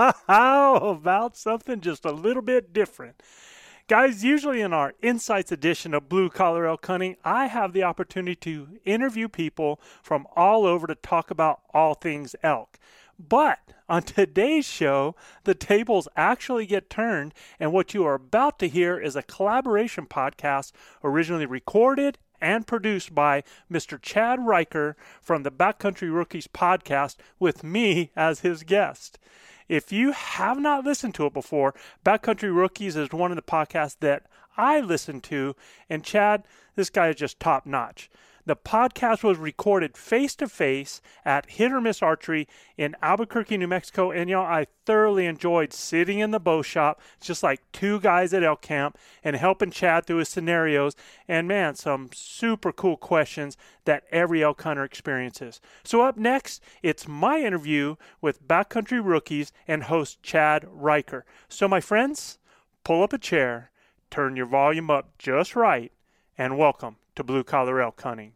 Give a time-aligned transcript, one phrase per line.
[0.00, 3.22] How about something just a little bit different?
[3.86, 8.36] Guys, usually in our Insights edition of Blue Collar Elk Hunting, I have the opportunity
[8.36, 12.78] to interview people from all over to talk about all things elk.
[13.18, 13.58] But
[13.90, 18.98] on today's show, the tables actually get turned, and what you are about to hear
[18.98, 20.72] is a collaboration podcast
[21.04, 24.00] originally recorded and produced by Mr.
[24.00, 29.18] Chad Riker from the Backcountry Rookies podcast with me as his guest.
[29.70, 33.96] If you have not listened to it before, Backcountry Rookies is one of the podcasts
[34.00, 34.24] that
[34.56, 35.54] I listen to,
[35.88, 36.42] and Chad,
[36.74, 38.10] this guy is just top notch.
[38.50, 43.68] The podcast was recorded face to face at Hit or Miss Archery in Albuquerque, New
[43.68, 44.10] Mexico.
[44.10, 48.42] And y'all, I thoroughly enjoyed sitting in the bow shop, just like two guys at
[48.42, 50.96] elk camp, and helping Chad through his scenarios.
[51.28, 55.60] And man, some super cool questions that every elk hunter experiences.
[55.84, 61.24] So, up next, it's my interview with Backcountry Rookies and host Chad Riker.
[61.48, 62.40] So, my friends,
[62.82, 63.70] pull up a chair,
[64.10, 65.92] turn your volume up just right,
[66.36, 68.32] and welcome to Blue Collar Elk Hunting.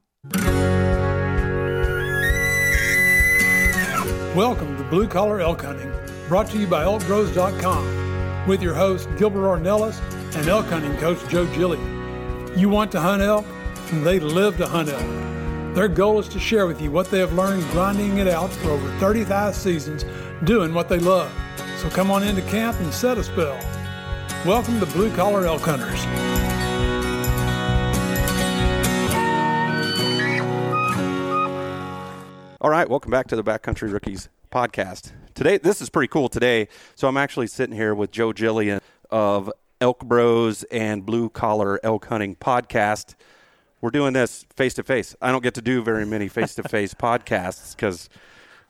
[4.35, 5.93] Welcome to Blue Collar Elk Hunting,
[6.29, 10.01] brought to you by ElkBros.com, with your host Gilbert Ornelas
[10.35, 12.59] and elk hunting coach Joe Gillian.
[12.59, 13.45] You want to hunt elk,
[13.93, 15.75] and they live to hunt elk.
[15.75, 18.71] Their goal is to share with you what they have learned grinding it out for
[18.71, 20.07] over 35 seasons,
[20.45, 21.31] doing what they love.
[21.83, 23.59] So come on into camp and set a spell.
[24.47, 26.64] Welcome to Blue Collar Elk Hunters.
[32.65, 35.13] All right, welcome back to the Backcountry Rookies podcast.
[35.35, 36.69] Today, this is pretty cool today.
[36.95, 38.81] So I'm actually sitting here with Joe Gillian
[39.11, 39.53] of
[39.83, 43.17] Elk Bros and Blue Collar Elk Hunting podcast.
[43.83, 45.15] We're doing this face to face.
[45.21, 48.09] I don't get to do very many face to face podcasts because,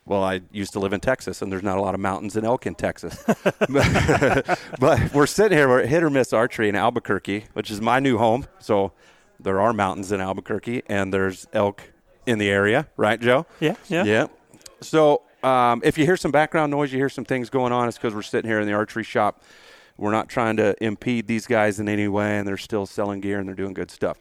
[0.05, 2.45] well, I used to live in Texas and there's not a lot of mountains and
[2.45, 3.23] elk in Texas.
[4.81, 8.01] but we're sitting here, we're at Hit or Miss Archery in Albuquerque, which is my
[8.01, 8.47] new home.
[8.59, 8.91] So
[9.39, 11.94] there are mountains in Albuquerque and there's elk
[12.27, 13.47] in the area, right, Joe?
[13.61, 14.05] Yeah, yeah.
[14.05, 14.27] Yeah.
[14.81, 17.99] So um, if you hear some background noise, you hear some things going on, it's
[17.99, 19.43] because we're sitting here in the archery shop.
[19.97, 23.39] We're not trying to impede these guys in any way, and they're still selling gear
[23.39, 24.19] and they're doing good stuff.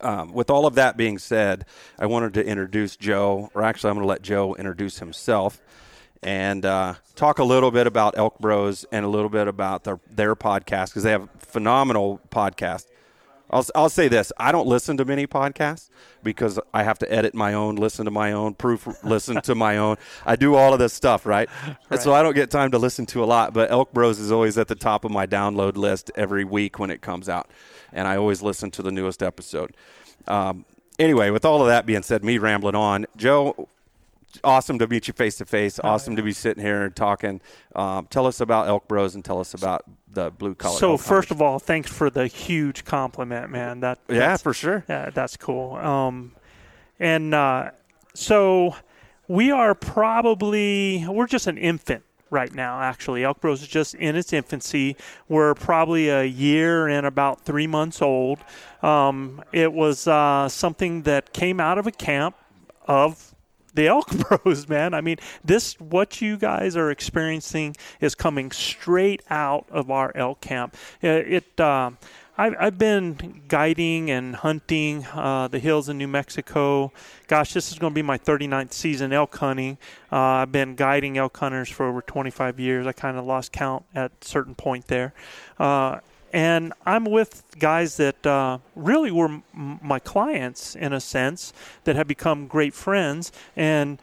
[0.00, 1.64] Um, with all of that being said,
[1.98, 5.60] I wanted to introduce Joe, or actually, I'm going to let Joe introduce himself
[6.22, 10.00] and uh, talk a little bit about Elk Bros and a little bit about their,
[10.10, 12.86] their podcast because they have phenomenal podcast.
[13.50, 15.88] I'll, I'll say this I don't listen to many podcasts
[16.22, 19.76] because I have to edit my own, listen to my own, proof, listen to my
[19.76, 19.96] own.
[20.24, 21.48] I do all of this stuff, right?
[21.66, 21.76] right?
[21.90, 24.32] And so I don't get time to listen to a lot, but Elk Bros is
[24.32, 27.48] always at the top of my download list every week when it comes out.
[27.92, 29.76] And I always listen to the newest episode.
[30.26, 30.64] Um,
[30.98, 33.68] anyway, with all of that being said, me rambling on, Joe,
[34.44, 35.78] awesome to meet you face to face.
[35.82, 37.40] Awesome to be sitting here and talking.
[37.74, 40.78] Um, tell us about Elk Bros and tell us about the blue collar.
[40.78, 43.80] So first of all, thanks for the huge compliment, man.
[43.80, 44.84] That yeah, for sure.
[44.88, 45.74] Yeah, that's cool.
[45.76, 46.32] Um,
[46.98, 47.70] and uh,
[48.14, 48.76] so
[49.28, 52.80] we are probably we're just an infant right now.
[52.80, 54.96] Actually, Elk Bros is just in its infancy.
[55.28, 58.40] We're probably a year and about three months old.
[58.82, 62.36] Um, it was uh, something that came out of a camp
[62.86, 63.34] of
[63.76, 64.10] the Elk
[64.42, 64.94] Bros, man.
[64.94, 70.40] I mean, this what you guys are experiencing is coming straight out of our elk
[70.40, 70.74] camp.
[71.00, 71.32] It.
[71.32, 71.92] it uh,
[72.38, 76.92] I've, been guiding and hunting uh, the hills in New Mexico.
[77.28, 79.78] Gosh, this is going to be my 39th season elk hunting.
[80.12, 82.86] Uh, I've been guiding elk hunters for over 25 years.
[82.86, 85.14] I kind of lost count at certain point there.
[85.58, 86.00] Uh,
[86.32, 91.52] and I'm with guys that uh, really were m- my clients in a sense
[91.84, 93.32] that have become great friends.
[93.54, 94.00] And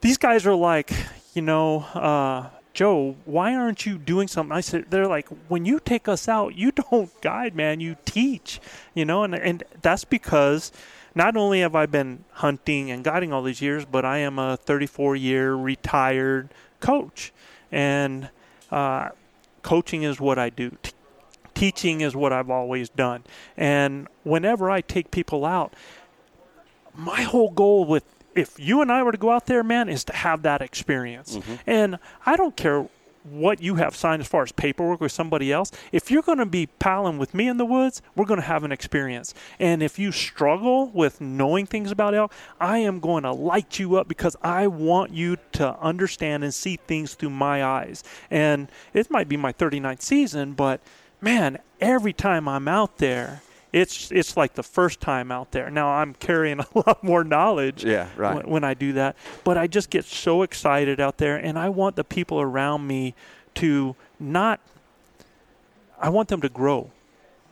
[0.00, 0.92] these guys are like,
[1.34, 4.56] you know, uh, Joe, why aren't you doing something?
[4.56, 8.60] I said, they're like, when you take us out, you don't guide, man, you teach,
[8.94, 10.72] you know, and, and that's because
[11.14, 14.56] not only have I been hunting and guiding all these years, but I am a
[14.56, 16.48] 34 year retired
[16.80, 17.32] coach.
[17.70, 18.30] And
[18.70, 19.10] uh,
[19.62, 20.76] coaching is what I do.
[21.62, 23.22] Teaching is what I've always done.
[23.56, 25.74] And whenever I take people out,
[26.92, 28.02] my whole goal with
[28.34, 31.36] if you and I were to go out there, man, is to have that experience.
[31.36, 31.54] Mm-hmm.
[31.64, 32.88] And I don't care
[33.22, 35.70] what you have signed as far as paperwork with somebody else.
[35.92, 38.64] If you're going to be palling with me in the woods, we're going to have
[38.64, 39.32] an experience.
[39.60, 43.94] And if you struggle with knowing things about elk, I am going to light you
[43.94, 48.02] up because I want you to understand and see things through my eyes.
[48.32, 50.80] And it might be my 39th season, but
[51.22, 53.40] man, every time I'm out there,
[53.72, 55.70] it's it's like the first time out there.
[55.70, 57.84] Now I'm carrying a lot more knowledge.
[57.84, 58.36] Yeah, right.
[58.36, 61.70] When, when I do that, but I just get so excited out there, and I
[61.70, 63.14] want the people around me
[63.54, 64.60] to not.
[65.98, 66.90] I want them to grow.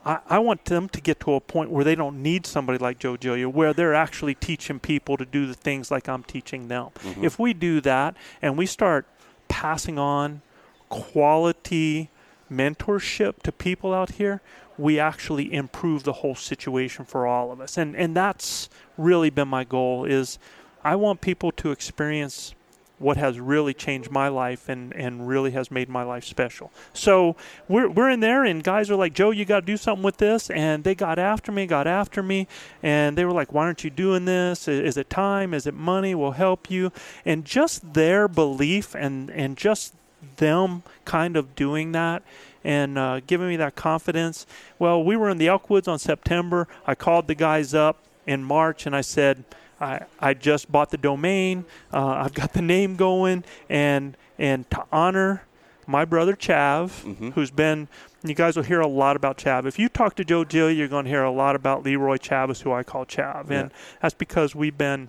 [0.04, 2.98] I, I want them to get to a point where they don't need somebody like
[2.98, 6.88] Joe Gillia, where they're actually teaching people to do the things like I'm teaching them.
[7.00, 7.24] Mm-hmm.
[7.24, 9.06] If we do that and we start
[9.48, 10.42] passing on
[10.88, 12.10] quality
[12.50, 14.40] mentorship to people out here,
[14.76, 17.76] we actually improve the whole situation for all of us.
[17.76, 20.38] And and that's really been my goal is
[20.82, 22.54] I want people to experience
[23.00, 26.70] what has really changed my life and, and really has made my life special.
[26.92, 27.34] So
[27.66, 30.18] we're, we're in there, and guys are like, Joe, you got to do something with
[30.18, 30.50] this.
[30.50, 32.46] And they got after me, got after me,
[32.82, 34.68] and they were like, Why aren't you doing this?
[34.68, 35.54] Is it time?
[35.54, 36.14] Is it money?
[36.14, 36.92] We'll help you.
[37.24, 39.94] And just their belief and, and just
[40.36, 42.22] them kind of doing that
[42.62, 44.46] and uh, giving me that confidence.
[44.78, 46.68] Well, we were in the Elkwoods on September.
[46.86, 49.44] I called the guys up in March and I said,
[49.80, 51.64] I, I just bought the domain.
[51.92, 55.44] Uh, I've got the name going, and and to honor
[55.86, 57.30] my brother Chav, mm-hmm.
[57.30, 57.88] who's been.
[58.22, 59.64] You guys will hear a lot about Chav.
[59.64, 62.60] If you talk to Joe Gill, you're going to hear a lot about Leroy Chavis,
[62.60, 63.60] who I call Chav, yeah.
[63.60, 63.70] and
[64.02, 65.08] that's because we've been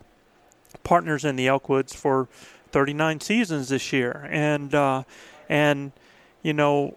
[0.83, 2.29] partners in the Elkwoods for
[2.71, 5.03] 39 seasons this year, and uh,
[5.49, 5.91] and
[6.41, 6.95] you know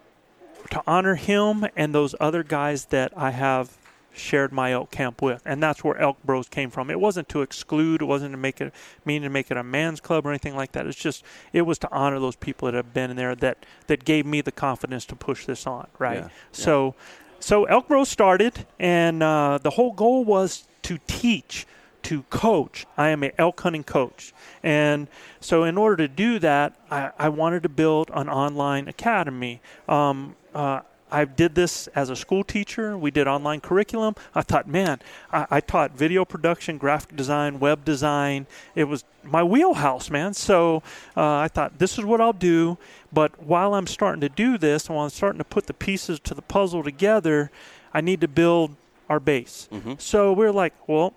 [0.71, 3.77] to honor him and those other guys that I have
[4.15, 6.91] shared my elk camp with, and that's where Elk Bros came from.
[6.91, 8.73] It wasn't to exclude, it wasn't to make it
[9.05, 10.87] mean to make it a man's club or anything like that.
[10.87, 14.05] It's just it was to honor those people that have been in there that that
[14.05, 15.89] gave me the confidence to push this on.
[15.99, 16.19] Right.
[16.19, 17.03] Yeah, so, yeah.
[17.41, 21.67] so Elk Bros started, and uh, the whole goal was to teach
[22.05, 22.87] to coach.
[22.97, 24.33] I am an elk hunting coach.
[24.63, 25.09] And
[25.41, 29.61] so, in order to do that, I, I wanted to build an online academy.
[29.89, 30.81] Um, uh,
[31.15, 32.99] I did this as a school teacher.
[32.99, 34.17] We did online curriculum.
[34.35, 35.01] I thought, man,
[35.33, 38.47] I, I, taught video production, graphic design, web design.
[38.75, 40.35] It was my wheelhouse, man.
[40.35, 40.83] So
[41.17, 42.79] uh, I thought, this is what I'll do.
[43.13, 46.35] But while I'm starting to do this, while I'm starting to put the pieces to
[46.35, 47.53] the puzzle together,
[47.93, 48.75] I need to build
[49.09, 49.69] our base.
[49.73, 49.95] Mm-hmm.
[49.99, 51.15] So we're like, well,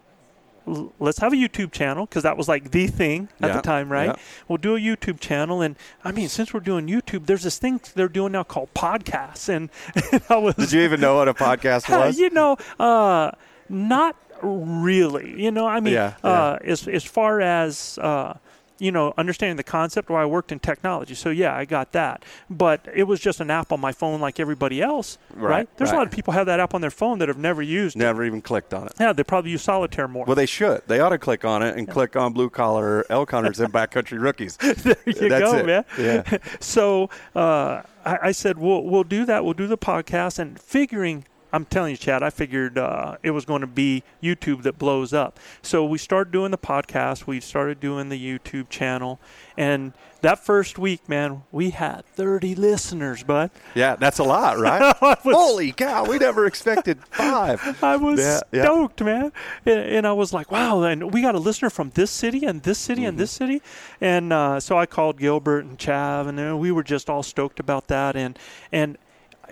[1.00, 3.92] let's have a YouTube channel because that was like the thing at yeah, the time,
[3.92, 4.08] right?
[4.08, 4.16] Yeah.
[4.48, 7.80] We'll do a YouTube channel, and I mean, since we're doing YouTube, there's this thing
[7.96, 9.70] they're doing now called podcasts, and,
[10.30, 12.20] and was, did you even know what a podcast was?
[12.20, 13.32] you know, uh,
[13.70, 15.42] not really.
[15.42, 18.34] You know, I mean, yeah, uh, as as far as uh,
[18.80, 21.16] you know, understanding the concept where I worked in technology.
[21.16, 22.24] So yeah, I got that.
[22.50, 25.50] But it was just an app on my phone like everybody else, right?
[25.50, 25.78] right?
[25.78, 25.96] There's right.
[25.96, 28.24] a lot of people have that app on their phone that have never used Never
[28.24, 28.28] it.
[28.28, 28.94] even clicked on it.
[29.00, 30.26] Yeah, they probably use solitaire more.
[30.26, 30.82] Well, they should.
[30.88, 31.94] They ought to click on it and yeah.
[31.94, 34.58] click on blue collar elk hunters and backcountry rookies.
[34.58, 35.66] there you That's go, it.
[35.66, 35.86] man.
[35.98, 36.38] Yeah.
[36.60, 39.44] so uh, I, I said, we'll, we'll do that.
[39.44, 43.46] We'll do the podcast and figuring I'm telling you, Chad, I figured uh, it was
[43.46, 45.40] going to be YouTube that blows up.
[45.62, 47.26] So we started doing the podcast.
[47.26, 49.20] We started doing the YouTube channel,
[49.56, 53.52] and that first week, man, we had 30 listeners, bud.
[53.76, 54.96] Yeah, that's a lot, right?
[54.98, 57.82] Holy cow, we never expected five.
[57.84, 58.64] I was Yeah, yeah.
[58.64, 59.32] stoked, man,
[59.66, 62.64] and, and I was like, "Wow!" And we got a listener from this city and
[62.64, 63.46] this city and this Mm-hmm.
[63.46, 63.62] city,
[64.02, 67.60] and uh, so I called Gilbert and Chav, and uh, we were just all stoked
[67.60, 68.38] about that, and
[68.72, 68.98] and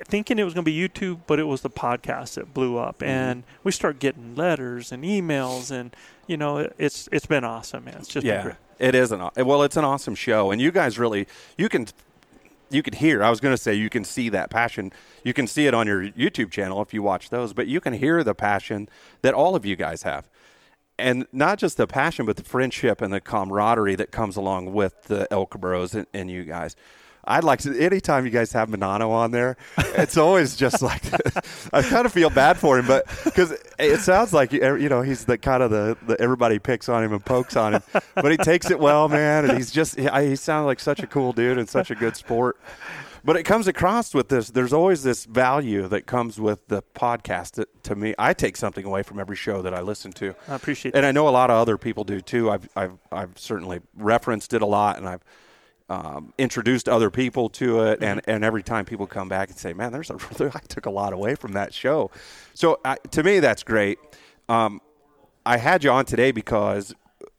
[0.07, 2.99] thinking it was going to be YouTube, but it was the podcast that blew up,
[2.99, 3.09] Mm-hmm.
[3.09, 5.95] and we start getting letters and emails, and
[6.27, 7.95] you know, it, it's it's been awesome, man.
[7.99, 8.55] It's just been yeah, great.
[8.79, 11.87] it is an well, it's an awesome show, and you guys really you can
[12.71, 13.23] you can hear.
[13.23, 14.91] I was going to say you can see that passion.
[15.23, 17.93] You can see it on your YouTube channel if you watch those, but you can
[17.93, 18.89] hear the passion
[19.21, 20.27] that all of you guys have.
[20.97, 25.03] And not just the passion, but the friendship and the camaraderie that comes along with
[25.03, 26.75] the Elk Bros and, and you guys.
[27.27, 31.03] I'd like to, anytime you guys have Manano on there, it's always just like,
[31.73, 35.25] I kind of feel bad for him, but because it sounds like, you know, he's
[35.25, 38.37] the kind of the, the, everybody picks on him and pokes on him, but he
[38.37, 39.45] takes it well, man.
[39.45, 42.15] And he's just, he, he sounds like such a cool dude and such a good
[42.15, 42.57] sport.
[43.25, 44.51] But it comes across with this.
[44.51, 47.53] There's always this value that comes with the podcast.
[47.53, 50.35] That, to me, I take something away from every show that I listen to.
[50.47, 52.51] I appreciate And I know a lot of other people do too.
[52.51, 55.23] I've I've I've certainly referenced it a lot, and I've
[55.89, 58.03] um, introduced other people to it.
[58.03, 60.15] And, and every time people come back and say, "Man, there's a
[60.53, 62.11] I took a lot away from that show,"
[62.53, 63.99] so I, to me, that's great.
[64.49, 64.81] Um,
[65.45, 66.95] I had you on today because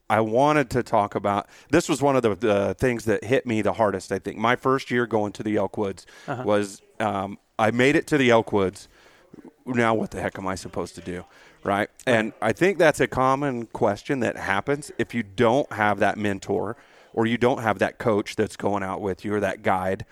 [0.08, 3.62] I wanted to talk about this was one of the, the things that hit me
[3.62, 4.12] the hardest.
[4.12, 6.04] I think my first year going to the Elkwoods
[6.44, 8.86] was um, I made it to the Elkwoods.
[9.64, 11.24] Now what the heck am I supposed to do,
[11.64, 11.88] right?
[12.06, 16.76] And I think that's a common question that happens if you don't have that mentor
[17.16, 20.04] or you don't have that coach that's going out with you or that guide.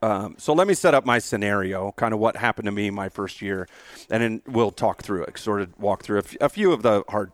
[0.00, 3.08] Um, so let me set up my scenario, kind of what happened to me my
[3.08, 3.68] first year,
[4.08, 5.36] and then we'll talk through it.
[5.38, 7.32] Sort of walk through a, f- a few of the hard,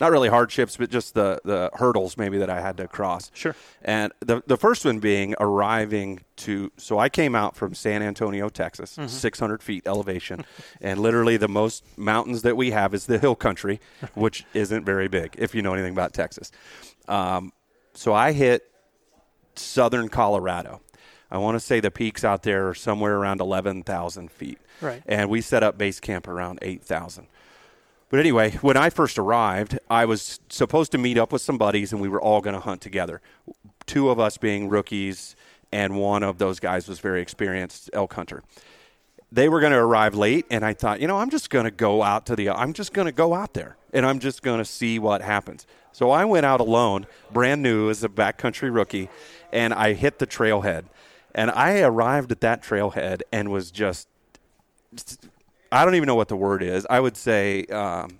[0.00, 3.30] not really hardships, but just the the hurdles maybe that I had to cross.
[3.34, 3.54] Sure.
[3.82, 6.72] And the the first one being arriving to.
[6.78, 10.46] So I came out from San Antonio, Texas, 600 feet elevation,
[10.80, 13.78] and literally the most mountains that we have is the hill country,
[14.14, 16.50] which isn't very big if you know anything about Texas.
[17.08, 17.52] Um,
[17.96, 18.70] so I hit
[19.54, 20.80] southern Colorado.
[21.30, 24.58] I want to say the peaks out there are somewhere around 11,000 feet.
[24.80, 25.02] Right.
[25.06, 27.26] And we set up base camp around 8,000.
[28.08, 31.92] But anyway, when I first arrived, I was supposed to meet up with some buddies
[31.92, 33.20] and we were all going to hunt together.
[33.86, 35.34] Two of us being rookies,
[35.72, 38.42] and one of those guys was very experienced elk hunter.
[39.32, 41.70] They were going to arrive late, and I thought, you know, I'm just going to
[41.72, 44.58] go out to the, I'm just going to go out there and I'm just going
[44.58, 45.66] to see what happens.
[45.96, 49.08] So I went out alone, brand new as a backcountry rookie,
[49.50, 50.84] and I hit the trailhead.
[51.34, 54.06] And I arrived at that trailhead and was just
[55.72, 56.86] I don't even know what the word is.
[56.90, 58.18] I would say, um,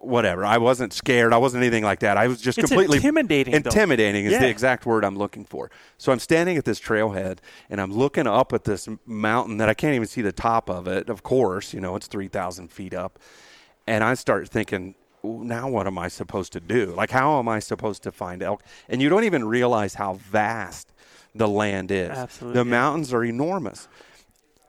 [0.00, 0.44] whatever.
[0.44, 1.32] I wasn't scared.
[1.32, 2.18] I wasn't anything like that.
[2.18, 3.70] I was just It's completely intimidating, though.
[3.70, 4.40] Intimidating is Yeah.
[4.40, 5.70] the exact word I'm looking for.
[5.96, 7.38] So I'm standing at this trailhead
[7.70, 10.86] and I'm looking up at this mountain that I can't even see the top of
[10.86, 11.08] it.
[11.08, 13.18] Of course, you know it's three thousand feet up,
[13.86, 14.94] and I start thinking.
[15.24, 16.86] "Ooh, Now what am I supposed to do?
[16.86, 18.62] Like how am I supposed to find elk?
[18.88, 20.92] And you don't even realize how vast
[21.34, 22.10] the land is.
[22.10, 23.88] Absolutely, The mountains are enormous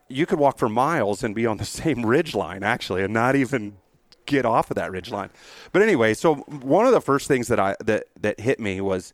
[0.10, 3.36] you could walk for miles and be on the same ridge line actually and not
[3.36, 3.78] even
[4.26, 5.30] get off of that ridge line
[5.74, 9.14] but anyway so one of the first things that i that that hit me was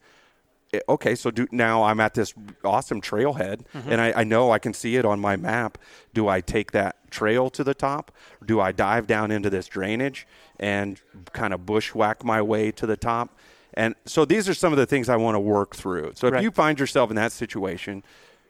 [0.74, 2.34] Eh, okay so do now i'm at this
[2.64, 3.92] awesome trailhead mm-hmm.
[3.92, 5.78] and I, I know i can see it on my map
[6.14, 8.12] do i take that trail to the top
[8.46, 10.28] do i dive down into this drainage
[10.60, 11.02] and
[11.34, 13.36] kind of bushwhack my way to the top
[13.74, 16.34] and so these are some of the things i want to work through so if
[16.34, 16.44] Right.
[16.44, 18.04] you find yourself in that situation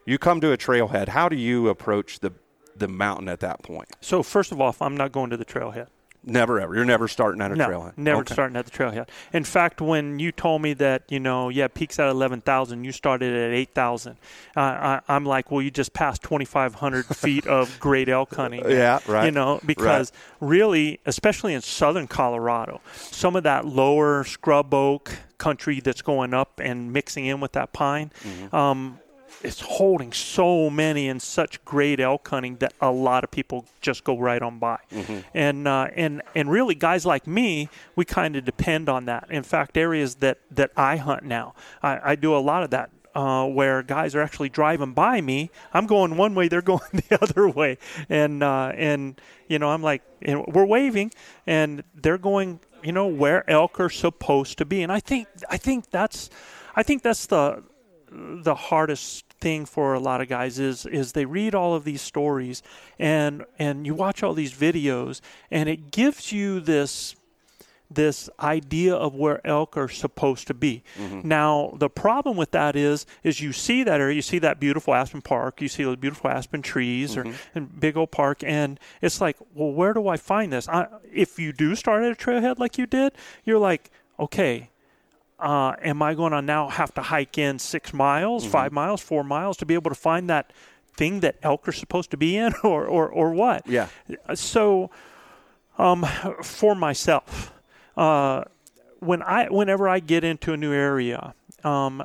[0.06, 1.08] you come to a trailhead.
[1.08, 2.32] How do you approach the
[2.76, 3.88] the mountain at that point?
[4.00, 5.88] So first of all, I'm not going to the trailhead.
[6.22, 6.74] Never ever.
[6.74, 7.96] You're never starting at a no, trailhead.
[7.96, 8.34] never Okay.
[8.34, 9.08] starting at the trailhead.
[9.32, 12.92] In fact, when you told me that you know, yeah, peaks at eleven thousand, you
[12.92, 14.16] started at eight thousand.
[14.56, 18.34] Uh, I, I'm like, well, you just passed twenty five hundred feet of great elk
[18.34, 18.68] hunting.
[18.68, 19.24] Yeah, right.
[19.24, 25.80] You know, because really, especially in southern Colorado, some of that lower scrub oak country
[25.80, 28.12] that's going up and mixing in with that pine.
[28.22, 28.54] Mm-hmm.
[28.54, 28.98] Um,
[29.42, 34.04] it's holding so many and such great elk hunting that a lot of people just
[34.04, 34.78] go right on by.
[35.34, 39.26] And uh, and and really, guys like me, we kind of depend on that.
[39.30, 42.90] In fact, areas that that I hunt now, I, I do a lot of that.
[43.12, 47.18] Uh, where guys are actually driving by me, I'm going one way, they're going the
[47.20, 47.76] other way,
[48.08, 51.10] and uh, and you know I'm like, and we're waving,
[51.44, 55.56] and they're going, you know, where elk are supposed to be, and I think I
[55.56, 56.30] think that's,
[56.76, 57.64] I think that's the
[58.10, 62.02] the hardest thing for a lot of guys is is they read all of these
[62.02, 62.62] stories
[62.98, 65.20] and and you watch all these videos
[65.50, 67.16] and it gives you this
[67.92, 70.84] this idea of where elk are supposed to be.
[70.96, 71.26] Mm-hmm.
[71.26, 74.94] Now, the problem with that is is you see that area, you see that beautiful
[74.94, 77.58] aspen park, you see those beautiful aspen trees or Mm-hmm.
[77.58, 80.68] and big old park and it's like, well, where do I find this?
[80.68, 83.12] I, if you do start at a trailhead like you did,
[83.44, 84.69] you're like, okay,
[85.40, 88.52] uh, am I going to now have to hike in six miles, Mm-hmm.
[88.52, 90.52] five miles, four miles to be able to find that
[90.96, 93.66] thing that elk are supposed to be in, or or, or what?
[93.66, 93.88] Yeah.
[94.34, 94.90] So,
[95.78, 96.04] um,
[96.42, 97.52] for myself,
[97.96, 98.44] uh,
[99.00, 102.04] when I whenever I get into a new area, um,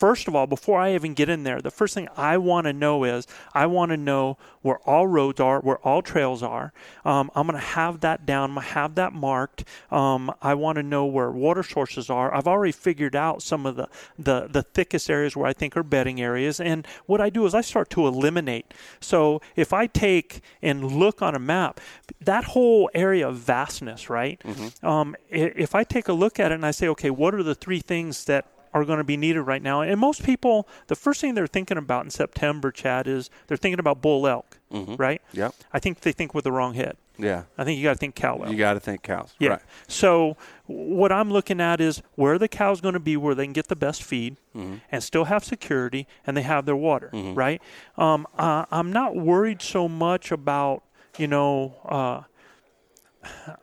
[0.00, 2.72] first of all, before I even get in there, the first thing I want to
[2.72, 6.72] know is I want to know where all roads are, where all trails are.
[7.04, 8.50] Um, I'm going to have that down.
[8.50, 9.64] I'm going to have that marked.
[9.90, 12.34] Um, I want to know where water sources are.
[12.34, 13.88] I've already figured out some of the,
[14.18, 16.60] the, the thickest areas where I think are bedding areas.
[16.60, 18.72] And what I do is I start to eliminate.
[19.00, 21.78] So if I take and look on a map,
[22.22, 24.40] that whole area of vastness, right?
[24.82, 27.54] Um, if I take a look at it and I say, okay, what are the
[27.54, 29.80] three things that are going to be needed right now.
[29.82, 33.78] And most people, the first thing they're thinking about in September, Chad, is they're thinking
[33.80, 35.20] about bull elk, right?
[35.32, 35.50] Yeah.
[35.72, 36.96] I think they think with the wrong head.
[37.18, 37.42] Yeah.
[37.58, 38.50] I think you got to think cow elk.
[38.50, 39.34] You got to think cows.
[39.38, 39.48] yeah.
[39.50, 39.60] Right.
[39.88, 40.36] So
[40.66, 43.68] what I'm looking at is where the cow's going to be, where they can get
[43.68, 44.76] the best feed, Mm-hmm.
[44.90, 47.62] and still have security, and they have their water, right?
[47.96, 50.82] Um, uh, I'm not worried so much about
[51.18, 51.76] you know.
[51.84, 52.22] Uh,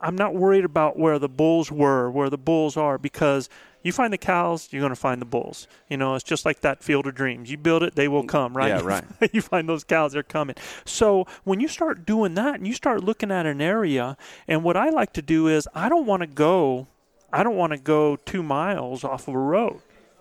[0.00, 3.48] I'm not worried about where the bulls were, where the bulls are, because
[3.82, 5.68] you find the cows, you're going to find the bulls.
[5.88, 7.50] You know, it's just like that field of dreams.
[7.50, 8.68] You build it, they will come, right?
[8.68, 9.04] Yeah, right.
[9.32, 10.56] you find those cows, they're coming.
[10.84, 14.16] So when you start doing that and you start looking at an area,
[14.46, 16.88] and what I like to do is I don't want to go,
[17.32, 19.80] I don't want to go two miles off of a road.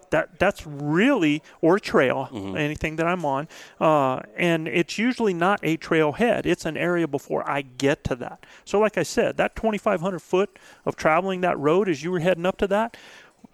[0.09, 3.49] That that's really or a trail, anything that I'm on,
[3.81, 6.45] uh, and it's usually not a trailhead.
[6.45, 8.45] It's an area before I get to that.
[8.63, 12.45] So, like I said, that 2,500 foot of traveling that road as you were heading
[12.45, 12.95] up to that,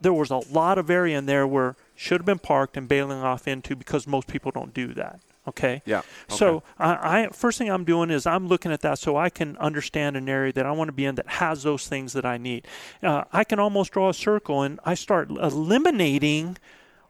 [0.03, 3.19] there was a lot of area in there where should have been parked and bailing
[3.19, 5.19] off into because most people don't do that.
[5.47, 5.81] Okay.
[5.85, 6.03] Yeah.
[6.29, 9.57] So I, I first thing I'm doing is I'm looking at that so I can
[9.57, 12.37] understand an area that I want to be in that has those things that I
[12.37, 12.65] need.
[13.01, 16.57] Uh, I can almost draw a circle and I start eliminating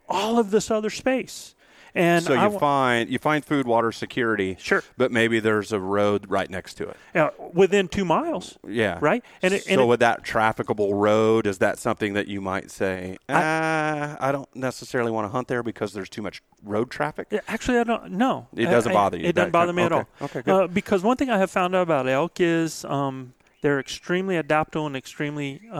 [0.10, 1.54] all of this other space.
[1.96, 4.58] And so you wa- find you find food, water, security.
[4.60, 4.84] Sure.
[4.98, 6.98] But maybe there's a road right next to it.
[7.16, 8.58] uh, within two miles.
[8.68, 8.98] Yeah.
[9.00, 9.24] Right.
[9.44, 12.72] And it, and so it- with that trafficable road, is that something that you might
[12.72, 13.18] say?
[13.30, 17.28] I, I don't necessarily want to hunt there because there's too much road traffic.
[17.48, 18.12] Actually, I don't.
[18.14, 19.26] No, It doesn't I- bother you.
[19.28, 20.08] It doesn't bother me at all.
[20.22, 20.64] Okay, good.
[20.64, 24.88] Uh, because one thing I have found out about elk is um, they're extremely adaptable
[24.88, 25.78] and extremely uh,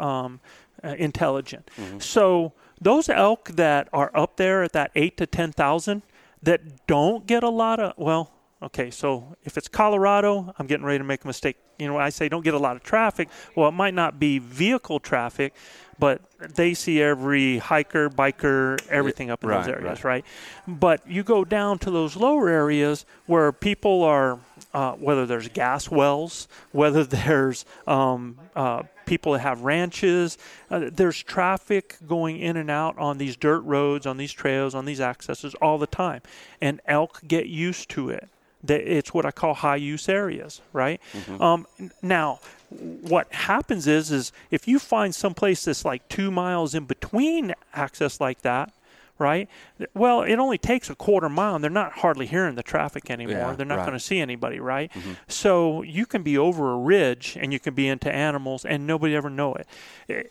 [0.00, 0.40] um,
[0.84, 1.68] uh, intelligent.
[1.76, 1.98] Mm-hmm.
[1.98, 6.02] So those elk that are up there at that eight to ten thousand
[6.42, 8.32] that don't get a lot of well.
[8.62, 11.58] Okay, so if it's Colorado, I'm getting ready to make a mistake.
[11.78, 14.38] You know, I say don't get a lot of traffic, well, it might not be
[14.38, 15.52] vehicle traffic,
[15.98, 16.22] but
[16.54, 20.24] they see every hiker, biker, everything up in those areas, right.
[20.24, 20.24] right?
[20.66, 24.38] But you go down to those lower areas where people are,
[24.74, 30.36] uh, whether there's gas wells, whether there's um, uh, people that have ranches,
[30.70, 34.84] uh, there's traffic going in and out on these dirt roads, on these trails, on
[34.84, 36.20] these accesses all the time.
[36.60, 38.28] And elk get used to it.
[38.68, 41.00] It's what I call high use areas, right?
[41.40, 41.66] Um,
[42.02, 47.54] now, what happens is, is if you find someplace that's like two miles in between
[47.74, 48.72] access like that,
[49.18, 49.48] right?
[49.94, 53.34] Well, it only takes a quarter mile, and they're not hardly hearing the traffic anymore.
[53.34, 53.86] Yeah, they're not right.
[53.86, 54.90] going to see anybody, right?
[55.28, 59.14] So you can be over a ridge, and you can be into animals, and nobody
[59.14, 60.30] ever know it.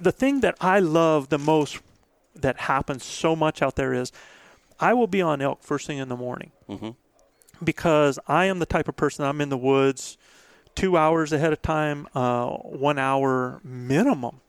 [0.00, 1.80] The thing that I love the most
[2.34, 4.12] that happens so much out there is,
[4.80, 6.50] I will be on elk first thing in the morning
[7.62, 10.16] because I am the type of person I'm in the woods
[10.74, 14.40] two hours ahead of time, uh, one hour minimum.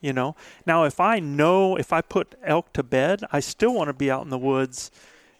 [0.00, 0.36] You know.
[0.66, 4.10] Now, if I know if I put elk to bed, I still want to be
[4.10, 4.90] out in the woods.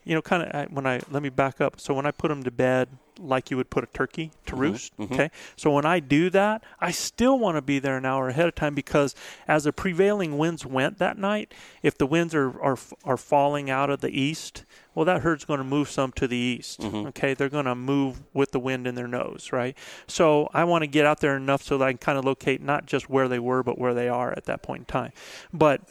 [0.05, 1.81] You know, kind of when I let me back up.
[1.81, 4.61] So when I put them to bed, like you would put a turkey to mm-hmm.
[4.61, 4.97] roost.
[4.97, 5.15] Mm-hmm.
[5.15, 5.31] Okay.
[5.57, 8.55] So when I do that, I still want to be there an hour ahead of
[8.55, 9.15] time because
[9.47, 11.53] as the prevailing winds went that night,
[11.83, 15.59] if the winds are are, are falling out of the east, well, that herd's going
[15.59, 16.81] to move some to the east.
[16.81, 17.09] Mm-hmm.
[17.09, 19.77] Okay, they're going to move with the wind in their nose, right?
[20.09, 22.61] So I want to get out there enough so that I can kind of locate
[22.63, 25.13] not just where they were, but where they are at that point in time.
[25.53, 25.83] But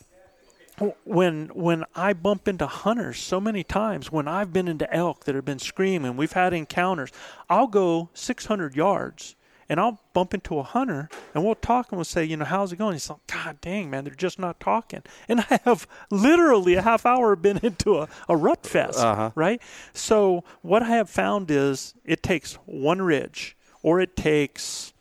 [1.06, 5.36] when when I bump into hunters so many times, when I've been into elk that
[5.36, 7.12] have been screaming, we've had encounters.
[7.50, 9.36] I'll go 600 yards,
[9.70, 12.72] and I'll bump into a hunter and we'll talk and we'll say, you know, how's
[12.72, 12.94] it going?
[12.94, 15.02] He's like, God dang, man, they're just not talking.
[15.28, 19.32] And I have literally a half hour been into a, a rut fest, Uh-huh.
[19.36, 19.62] right?
[19.94, 24.94] So what I have found is it takes one ridge or it takes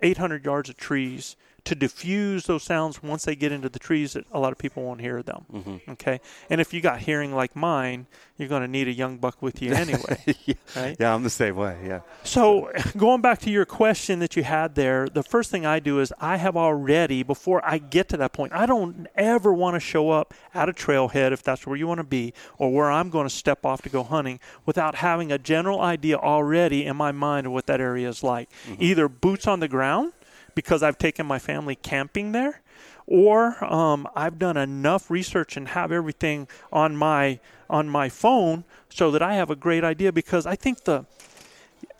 [0.00, 4.24] 800 yards of trees to diffuse those sounds once they get into the trees that
[4.32, 5.44] a lot of people won't hear them.
[5.52, 5.90] Mm-hmm.
[5.92, 6.20] Okay.
[6.50, 9.62] And if you got hearing like mine, you're going to need a young buck with
[9.62, 10.18] you anyway.
[10.44, 10.54] yeah.
[10.74, 10.96] Right?
[10.98, 11.78] yeah, I'm the same way.
[11.86, 12.00] Yeah.
[12.24, 16.00] So, going back to your question that you had there, the first thing I do
[16.00, 19.80] is I have already, before I get to that point, I don't ever want to
[19.80, 23.08] show up at a trailhead if that's where you want to be or where I'm
[23.08, 27.12] going to step off to go hunting without having a general idea already in my
[27.12, 28.50] mind of what that area is like.
[28.80, 30.12] Either boots on the ground
[30.54, 32.60] because I've taken my family camping there.
[33.06, 39.10] Or um, I've done enough research and have everything on my on my phone so
[39.10, 40.12] that I have a great idea.
[40.12, 41.04] Because I think the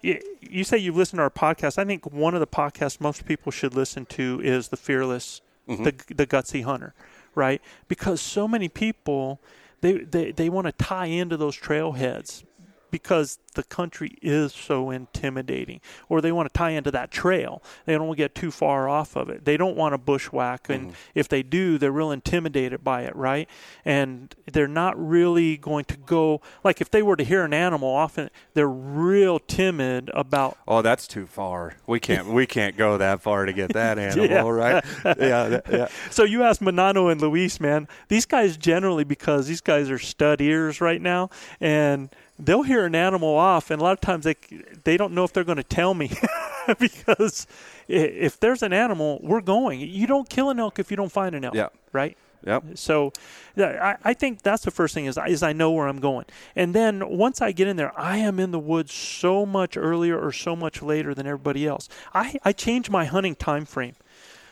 [0.02, 1.78] you say you've listened to our podcast.
[1.78, 5.40] I think one of the podcasts most people should listen to is the Fearless,
[5.84, 6.94] the the Gutsy Hunter,
[7.34, 7.60] right?
[7.88, 9.40] Because so many people
[9.80, 12.44] they they, they want to tie into those trailheads
[12.92, 17.62] because the country is so intimidating, or they want to tie into that trail.
[17.86, 19.44] They don't want to get too far off of it.
[19.44, 20.94] They don't want to bushwhack, and mm-hmm.
[21.14, 23.48] if they do, they're real intimidated by it, right?
[23.84, 27.88] And they're not really going to go like if they were to hear an animal,
[27.88, 31.74] often they're real timid about Oh, that's too far.
[31.86, 32.28] We can't.
[32.28, 34.48] we can't go that far to get that animal, Yeah.
[34.48, 34.84] right?
[35.04, 35.88] Yeah, yeah.
[36.10, 37.88] So you asked Manano and Luis, man.
[38.08, 42.10] These guys generally, because these guys are stud ears right now, and
[42.44, 44.36] they'll hear an animal off, and a lot of times they
[44.84, 46.10] they don't know if they're going to tell me
[46.78, 47.46] because
[47.88, 49.80] if there's an animal, we're going.
[49.80, 51.68] You don't kill an elk if you don't find an elk, Yeah.
[51.92, 52.16] right?
[52.44, 52.64] Yep.
[52.74, 53.12] So,
[53.56, 56.24] I, I think that's the first thing is is I know where I'm going,
[56.56, 60.18] and then once I get in there, I am in the woods so much earlier
[60.18, 61.88] or so much later than everybody else.
[62.12, 63.94] I I change my hunting time frame,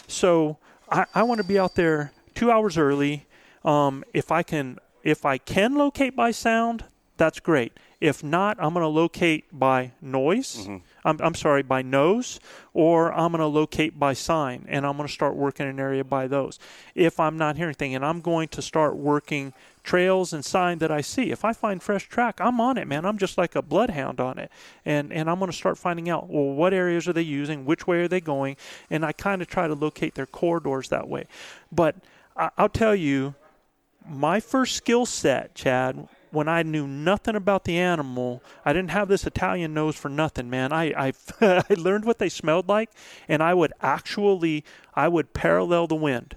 [0.06, 3.26] so I, I want to be out there two hours early.
[3.64, 6.84] Um, if I can if I can locate by sound,
[7.20, 7.74] that's great.
[8.00, 10.56] If not, I'm going to locate by noise.
[10.56, 10.76] Mm-hmm.
[11.04, 12.40] I'm, I'm sorry, by nose,
[12.72, 16.02] or I'm going to locate by sign, and I'm going to start working an area
[16.02, 16.58] by those.
[16.94, 19.52] If I'm not hearing anything, and I'm going to start working
[19.84, 21.30] trails and sign that I see.
[21.30, 23.04] If I find fresh track, I'm on it, man.
[23.04, 24.50] I'm just like a bloodhound on it,
[24.86, 27.86] and and I'm going to start finding out well what areas are they using, which
[27.86, 28.56] way are they going,
[28.88, 31.26] and I kind of try to locate their corridors that way.
[31.70, 31.96] But
[32.34, 33.34] I, I'll tell you,
[34.08, 39.08] my first skill set, Chad, when I knew nothing about the animal, I didn't have
[39.08, 40.72] this Italian nose for nothing, man.
[40.72, 41.12] I I,
[41.70, 42.90] I learned what they smelled like,
[43.28, 44.64] and I would actually
[44.94, 46.36] I would parallel the wind,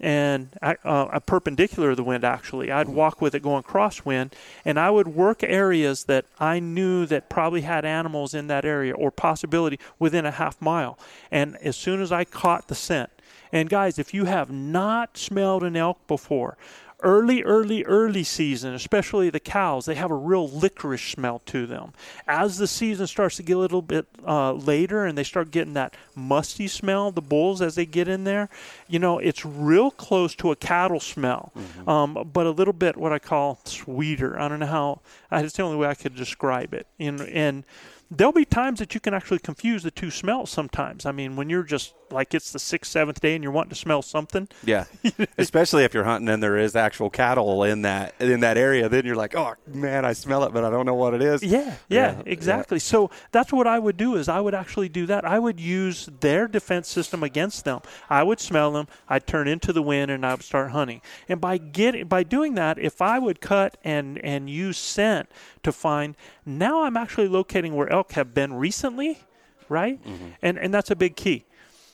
[0.00, 2.24] and uh, uh, perpendicular to the wind.
[2.24, 4.32] Actually, I'd walk with it going crosswind,
[4.64, 8.94] and I would work areas that I knew that probably had animals in that area
[8.94, 10.98] or possibility within a half mile.
[11.30, 13.10] And as soon as I caught the scent,
[13.52, 16.56] and guys, if you have not smelled an elk before,
[17.02, 21.92] early, early, early season, especially the cows, they have a real licorice smell to them.
[22.26, 25.74] As the season starts to get a little bit uh, later and they start getting
[25.74, 28.48] that musty smell, the bulls as they get in there,
[28.88, 31.52] you know, it's real close to a cattle smell,
[31.86, 34.38] um, but a little bit what I call sweeter.
[34.38, 36.88] I don't know how, it's the only way I could describe it.
[36.98, 37.64] And, and
[38.10, 41.06] there'll be times that you can actually confuse the two smells sometimes.
[41.06, 43.76] I mean, when you're just like it's the sixth, seventh day and you're wanting to
[43.76, 44.48] smell something.
[44.64, 44.84] Yeah,
[45.38, 49.04] especially if you're hunting and there is actual cattle in that in that area, then
[49.04, 51.42] you're like, oh man, I smell it, but I don't know what it is.
[51.42, 52.78] Yeah, yeah, Yeah, exactly.
[52.78, 55.24] So that's what I would do is I would actually do that.
[55.24, 57.80] I would use their defense system against them.
[58.08, 61.00] I would smell them, I'd turn into the wind and I would start hunting.
[61.28, 65.28] And by getting by doing that, if I would cut and and use scent
[65.62, 69.20] to find now I'm actually locating where elk have been recently,
[69.68, 70.02] right?
[70.04, 70.28] Mm-hmm.
[70.42, 71.44] And and that's a big key.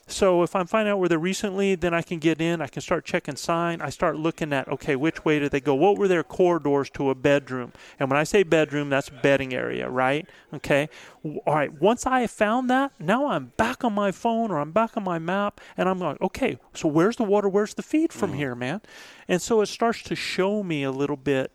[0.07, 2.61] So if I'm finding out where they're recently, then I can get in.
[2.61, 3.81] I can start checking sign.
[3.81, 5.75] I start looking at okay, which way did they go?
[5.75, 7.73] What were their corridors to a bedroom?
[7.99, 10.29] And when I say bedroom, that's bedding area, right?
[10.53, 10.89] Okay.
[11.25, 11.73] All right.
[11.73, 15.05] Once I have found that, now I'm back on my phone or I'm back on
[15.05, 17.49] my map, and I'm like, okay, so where's the water?
[17.49, 18.39] Where's the feed from mm-hmm.
[18.39, 18.83] here, man?
[19.27, 21.51] And so it starts to show me a little bit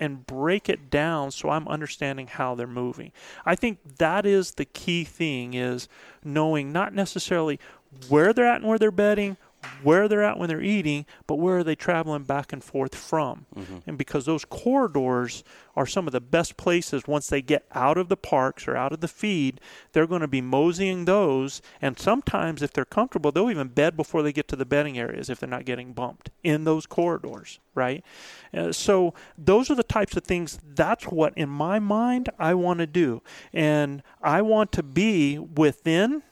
[0.00, 3.12] and break it down so I'm understanding how they're moving.
[3.46, 5.88] I think that is the key thing is
[6.24, 7.60] knowing not necessarily
[8.08, 9.36] where they're at and where they're bedding,
[9.82, 13.46] where they're at when they're eating, but where are they traveling back and forth from?
[13.86, 15.42] And because those corridors
[15.74, 18.92] are some of the best places once they get out of the parks or out
[18.92, 19.60] of the feed,
[19.92, 21.62] they're going to be moseying those.
[21.80, 25.30] And sometimes, if they're comfortable, they'll even bed before they get to the bedding areas
[25.30, 28.04] if they're not getting bumped in those corridors, right?
[28.52, 30.58] Uh, so, those are the types of things.
[30.62, 33.22] That's what, in my mind, I want to do.
[33.52, 36.22] And I want to be within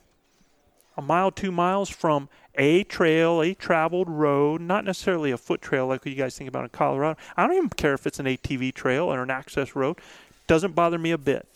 [0.96, 5.86] a mile, two miles from a trail, a traveled road, not necessarily a foot trail
[5.86, 7.18] like what you guys think about in Colorado.
[7.36, 9.98] I don't even care if it's an ATV trail or an access road.
[10.46, 11.46] Doesn't bother me a bit.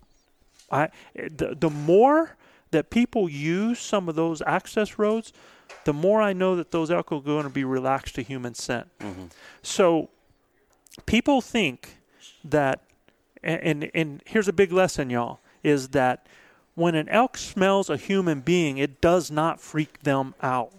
[0.70, 2.37] I the, the more
[2.70, 5.33] that people use some of those access roads,
[5.85, 8.88] the more I know that those elk are going to be relaxed to human scent.
[8.99, 9.27] Mm-hmm.
[9.62, 10.09] So
[11.05, 11.99] people think
[12.44, 12.83] that
[13.42, 16.27] and, and and here's a big lesson y'all is that
[16.77, 20.73] when an elk smells a human being it does not freak them out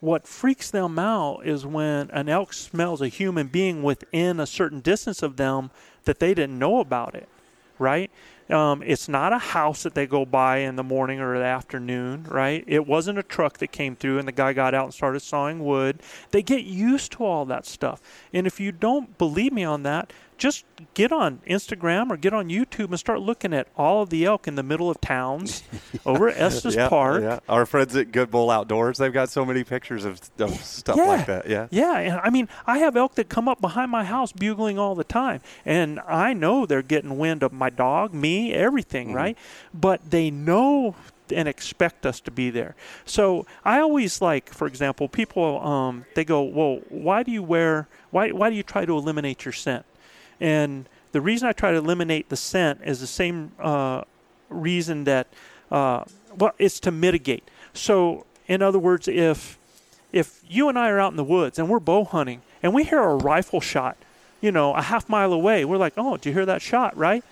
[0.00, 4.80] what freaks them out is when an elk smells a human being within a certain
[4.80, 5.70] distance of them
[6.04, 7.28] that they didn't know about it
[7.78, 8.10] right
[8.50, 12.24] um, it's not a house that they go by in the morning or the afternoon,
[12.28, 12.62] right?
[12.66, 15.64] It wasn't a truck that came through and the guy got out and started sawing
[15.64, 16.00] wood.
[16.30, 18.02] They get used to all that stuff.
[18.34, 22.48] And if you don't believe me on that, just get on Instagram or get on
[22.48, 25.62] YouTube and start looking at all of the elk in the middle of towns
[26.06, 27.22] over at Estes yeah, Park.
[27.22, 27.40] Yeah.
[27.48, 31.04] Our friends at Good Bull Outdoors, they've got so many pictures of, of stuff yeah.
[31.04, 31.48] like that.
[31.48, 31.68] Yeah.
[31.70, 31.98] Yeah.
[31.98, 35.04] And I mean, I have elk that come up behind my house bugling all the
[35.04, 35.40] time.
[35.64, 39.16] And I know they're getting wind of my dog, me, everything, Mm-hmm.
[39.16, 39.38] right?
[39.72, 40.94] But they know
[41.32, 42.76] and expect us to be there.
[43.04, 47.88] So I always like, for example, people, um, they go, well, why do you wear,
[48.10, 49.84] why, why do you try to eliminate your scent?
[50.40, 54.02] And the reason I try to eliminate the scent is the same uh,
[54.48, 55.26] reason that,
[55.70, 56.04] uh,
[56.36, 57.48] well, it's to mitigate.
[57.72, 59.58] So, in other words, if
[60.12, 62.84] if you and I are out in the woods and we're bow hunting and we
[62.84, 63.96] hear a rifle shot,
[64.40, 67.24] you know, a half mile away, we're like, oh, do you hear that shot, right?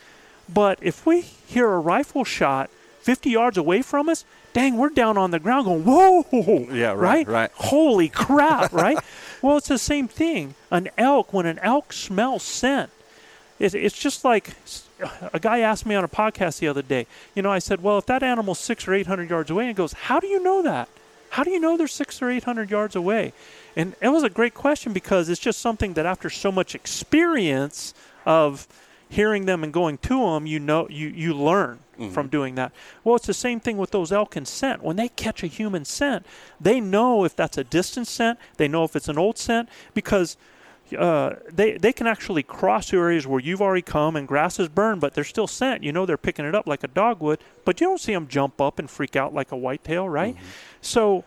[0.52, 2.70] But if we hear a rifle shot
[3.02, 7.26] 50 yards away from us, dang, we're down on the ground going, whoa, Yeah, right,
[7.26, 7.50] right.
[7.54, 8.98] Holy crap, right?
[9.42, 10.54] well, it's the same thing.
[10.70, 12.90] An elk, when an elk smells scent,
[13.58, 14.54] it, it's just like
[15.32, 17.06] a guy asked me on a podcast the other day.
[17.34, 19.74] You know, I said, well, if that animal's six or 800 yards away, and he
[19.74, 20.88] goes, how do you know that?
[21.30, 23.32] How do you know they're six or 800 yards away?
[23.74, 27.94] And it was a great question because it's just something that after so much experience
[28.26, 28.68] of
[29.08, 32.72] hearing them and going to them, you know, you, you learn from doing that.
[33.04, 34.82] Well, it's the same thing with those elk and scent.
[34.82, 36.26] When they catch a human scent,
[36.60, 40.36] they know if that's a distant scent, they know if it's an old scent because
[40.98, 45.00] uh, they they can actually cross areas where you've already come and grass is burned,
[45.00, 45.82] but they're still scent.
[45.82, 48.28] You know they're picking it up like a dog would, but you don't see them
[48.28, 50.36] jump up and freak out like a whitetail, right?
[50.80, 51.24] So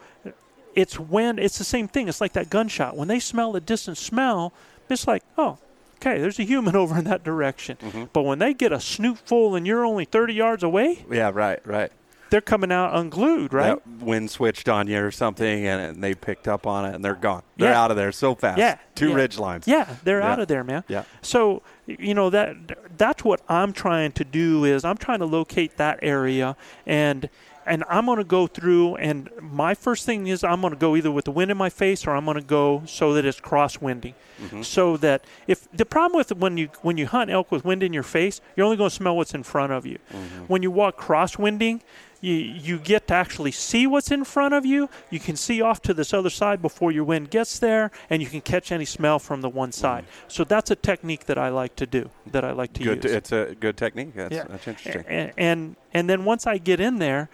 [0.76, 2.08] it's when it's the same thing.
[2.08, 2.96] It's like that gunshot.
[2.96, 4.54] When they smell a distant smell,
[4.90, 5.58] it's like, oh,
[5.96, 7.78] okay, there's a human over in that direction.
[7.82, 8.04] Mm-hmm.
[8.14, 11.60] But when they get a snoot full and you're only 30 yards away, Yeah, right,
[11.66, 11.92] right.
[12.30, 13.76] they're coming out unglued, right?
[13.84, 17.04] That wind switched on you or something, and, and they picked up on it, and
[17.06, 17.44] they're gone.
[17.58, 17.82] They're Yeah.
[17.84, 18.58] out of there so fast.
[18.58, 19.16] Yeah, Two yeah.
[19.16, 19.68] ridge lines.
[19.68, 20.32] Yeah, they're Yeah.
[20.32, 20.84] out of there, man.
[20.88, 21.04] Yeah.
[21.22, 25.78] So you know that that's what I'm trying to do is I'm trying to locate
[25.78, 26.56] that area
[26.88, 27.30] and
[27.66, 30.96] and I'm going to go through and my first thing is I'm going to go
[30.96, 33.40] either with the wind in my face or I'm going to go so that it's
[33.40, 34.14] crosswinding.
[34.42, 34.62] Mm-hmm.
[34.62, 37.94] So that if the problem with when you when you hunt elk with wind in
[37.94, 40.00] your face, you're only going to smell what's in front of you.
[40.12, 40.44] Mm-hmm.
[40.46, 41.82] When you walk crosswinding,
[42.26, 42.36] you
[42.68, 44.90] you get to actually see what's in front of you.
[45.10, 48.28] You can see off to this other side before your wind gets there, and you
[48.28, 50.04] can catch any smell from the one side.
[50.06, 50.32] Mm.
[50.32, 52.10] So that's a technique that I like to do.
[52.32, 53.04] That I like to Good.
[53.04, 53.14] use.
[53.14, 54.14] It's a good technique.
[54.16, 54.46] That's, Yeah.
[54.50, 55.06] that's interesting.
[55.08, 57.30] And, and and then once I get in there,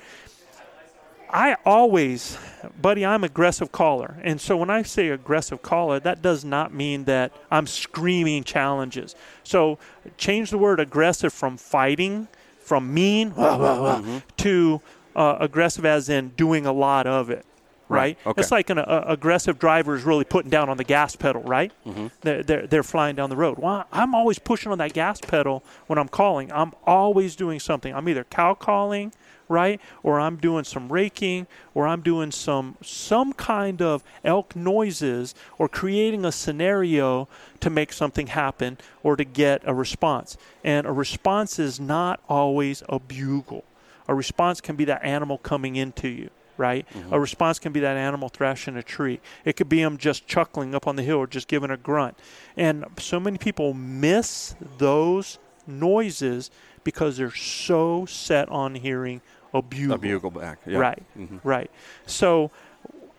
[1.33, 2.37] I always,
[2.81, 7.05] buddy, I'm aggressive caller, and so when I say aggressive caller, that does not mean
[7.05, 9.15] that I'm screaming challenges.
[9.43, 9.79] So
[10.17, 12.27] change the word aggressive from fighting,
[12.71, 14.17] from mean Mm-hmm.
[14.37, 14.81] to
[15.13, 17.45] uh, aggressive as in doing a lot of it.
[17.91, 18.01] Right.
[18.01, 18.41] Right, okay.
[18.41, 21.71] It's like an uh, aggressive driver is really putting down on the gas pedal, right?
[21.85, 22.07] Mm-hmm.
[22.21, 23.59] They're, they're, they're flying down the road.
[23.59, 26.51] Well, I'm always pushing on that gas pedal when I'm calling.
[26.51, 27.93] I'm always doing something.
[27.93, 29.13] I'm either cow calling,
[29.47, 35.35] right, or I'm doing some raking, or I'm doing some some kind of elk noises,
[35.57, 37.27] or creating a scenario
[37.59, 40.37] to make something happen or to get a response.
[40.63, 43.65] And a response is not always a bugle.
[44.07, 46.29] A response can be that animal coming into you
[46.61, 46.85] right?
[47.11, 49.19] A response can be that animal thrashing a tree.
[49.43, 52.15] It could be them just chuckling up on the hill or just giving a grunt.
[52.55, 56.51] And so many people miss those noises
[56.83, 59.21] because they're so set on hearing
[59.53, 59.95] a bugle.
[59.95, 60.59] a bugle back.
[60.65, 60.77] Yeah.
[60.77, 61.39] Right, Mhm.
[61.43, 61.69] right.
[62.05, 62.51] So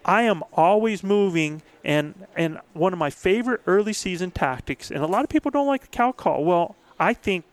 [0.04, 5.06] I am always moving, and and one of my favorite early season tactics, and a
[5.06, 6.44] lot of people don't like the cow call.
[6.44, 7.44] Well, I think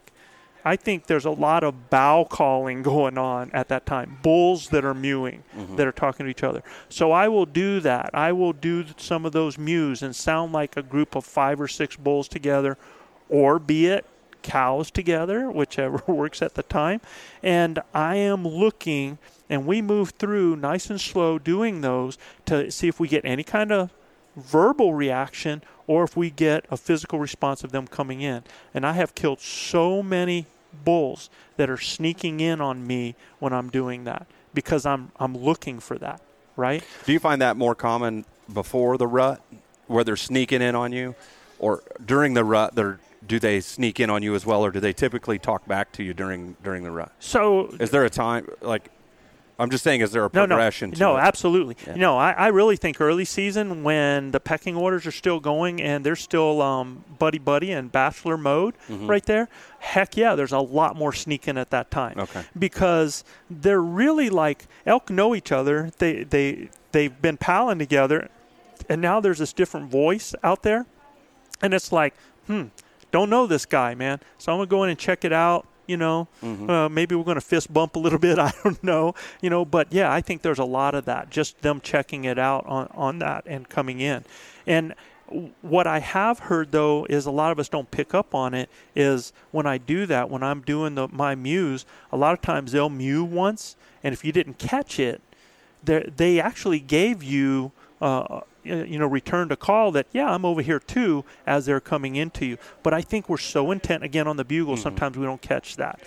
[0.70, 4.20] I think there's a lot of bow calling going on at that time.
[4.22, 5.76] Bulls that are mewing, Mm-hmm.
[5.78, 6.64] that are talking to each other.
[6.90, 8.12] So I will do that.
[8.14, 11.68] I will do some of those mews and sound like a group of five or
[11.68, 12.78] six bulls together,
[13.30, 14.06] or be it
[14.42, 17.02] cows together, whichever works at the time.
[17.44, 19.18] And I am looking,
[19.50, 23.44] and we move through nice and slow doing those to see if we get any
[23.44, 23.90] kind of
[24.38, 28.44] verbal reaction or if we get a physical response of them coming in.
[28.74, 30.46] And I have killed so many
[30.84, 35.80] bulls that are sneaking in on me when I'm doing that because I'm I'm looking
[35.80, 36.22] for that,
[36.56, 36.84] right?
[37.06, 39.42] Do you find that more common before the rut,
[39.88, 41.16] where they're sneaking in on you,
[41.60, 42.76] or during the rut?
[42.76, 45.92] They're do they sneak in on you as well, or do they typically talk back
[45.94, 47.12] to you during during the rut?
[47.20, 48.90] So Is there a time like?
[49.60, 50.92] I'm just saying, is there a no, no, progression?
[50.92, 51.20] to no, it?
[51.20, 51.76] absolutely.
[51.86, 51.96] Yeah.
[51.96, 56.06] No, I, I really think early season when the pecking orders are still going and
[56.06, 59.08] they're still um, buddy buddy and bachelor mode Mm-hmm.
[59.08, 59.50] right there.
[59.80, 62.18] Heck yeah, there's a lot more sneaking at that time.
[62.18, 62.44] Okay.
[62.58, 65.92] Because they're really like elk know each other.
[65.98, 68.30] They they they've been palling together,
[68.88, 70.86] and now there's this different voice out there,
[71.62, 72.14] and it's like,
[72.48, 72.66] hmm,
[73.12, 74.20] don't know this guy, man.
[74.38, 75.68] So I'm gonna go in and check it out.
[75.90, 76.28] You know,
[76.70, 78.38] uh, maybe we're going to fist bump a little bit.
[78.38, 79.16] I don't know.
[79.42, 81.30] You know, but yeah, I think there's a lot of that.
[81.32, 84.24] Just them checking it out on on that and coming in,
[84.68, 84.94] and
[85.62, 88.70] what I have heard though is a lot of us don't pick up on it.
[88.96, 92.72] Is when I do that, when I'm doing the my mews, a lot of times
[92.72, 95.22] they'll mew once, and if you didn't catch it,
[95.84, 97.72] they they actually gave you
[98.02, 102.16] uh, you know returned a call that yeah I'm over here too as they're coming
[102.16, 102.58] into you.
[102.84, 104.84] But I think we're so intent again on the bugle mm-hmm.
[104.84, 106.02] sometimes we don't catch that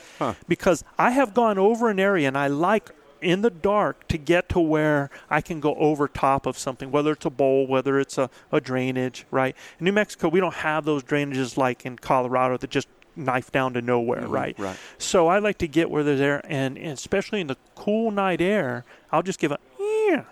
[0.48, 2.90] because I have gone over an area and I like
[3.22, 7.12] in the dark to get to where I can go over top of something, whether
[7.12, 9.56] it's a bowl, whether it's a, a drainage, right?
[9.78, 13.74] In New Mexico, we don't have those drainages like in Colorado that just knife down
[13.74, 14.32] to nowhere, mm-hmm.
[14.32, 14.58] right?
[14.58, 14.76] right.
[14.98, 18.40] So I like to get where they're there, and, and especially in the cool night
[18.40, 20.24] air, I'll just give a yeah,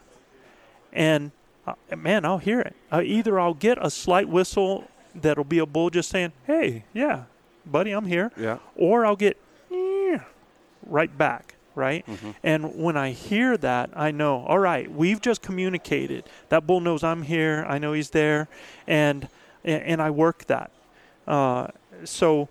[0.92, 1.30] and
[1.66, 2.74] uh, man, I'll hear it.
[2.92, 7.24] Uh, either I'll get a slight whistle that'll be a bull just saying, "Hey, yeah,
[7.66, 8.58] buddy, I'm here," Yeah.
[8.76, 9.36] or I'll get
[10.86, 12.04] right back, right?
[12.42, 16.24] And when I hear that, I know, all right, we've just communicated.
[16.48, 17.64] That bull knows I'm here.
[17.68, 18.48] I know he's there,
[18.86, 19.28] and
[19.64, 20.70] and, and I work that.
[21.28, 21.68] Uh,
[22.04, 22.48] so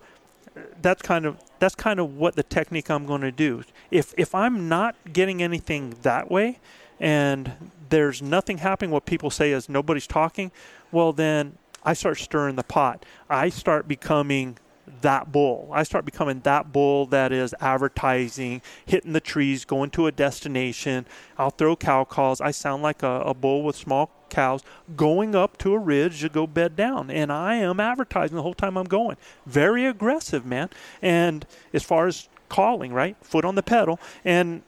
[0.80, 3.64] that's kind of that's kind of what the technique I'm going to do.
[3.90, 6.58] If if I'm not getting anything that way,
[6.98, 7.52] and
[7.90, 10.50] there's nothing happening, what people say is nobody's talking,
[10.90, 13.04] well then I start stirring the pot.
[13.28, 14.58] I start becoming
[15.02, 15.70] that bull.
[15.72, 21.06] I start becoming that bull that is advertising, hitting the trees, going to a destination.
[21.38, 22.40] I'll throw cow calls.
[22.40, 24.62] I sound like a, a bull with small cows
[24.96, 27.10] going up to a ridge to go bed down.
[27.10, 29.16] And I am advertising the whole time I'm going.
[29.46, 30.68] Very aggressive, man.
[31.00, 33.16] And as far as calling, right?
[33.22, 33.98] Foot on the pedal.
[34.24, 34.62] And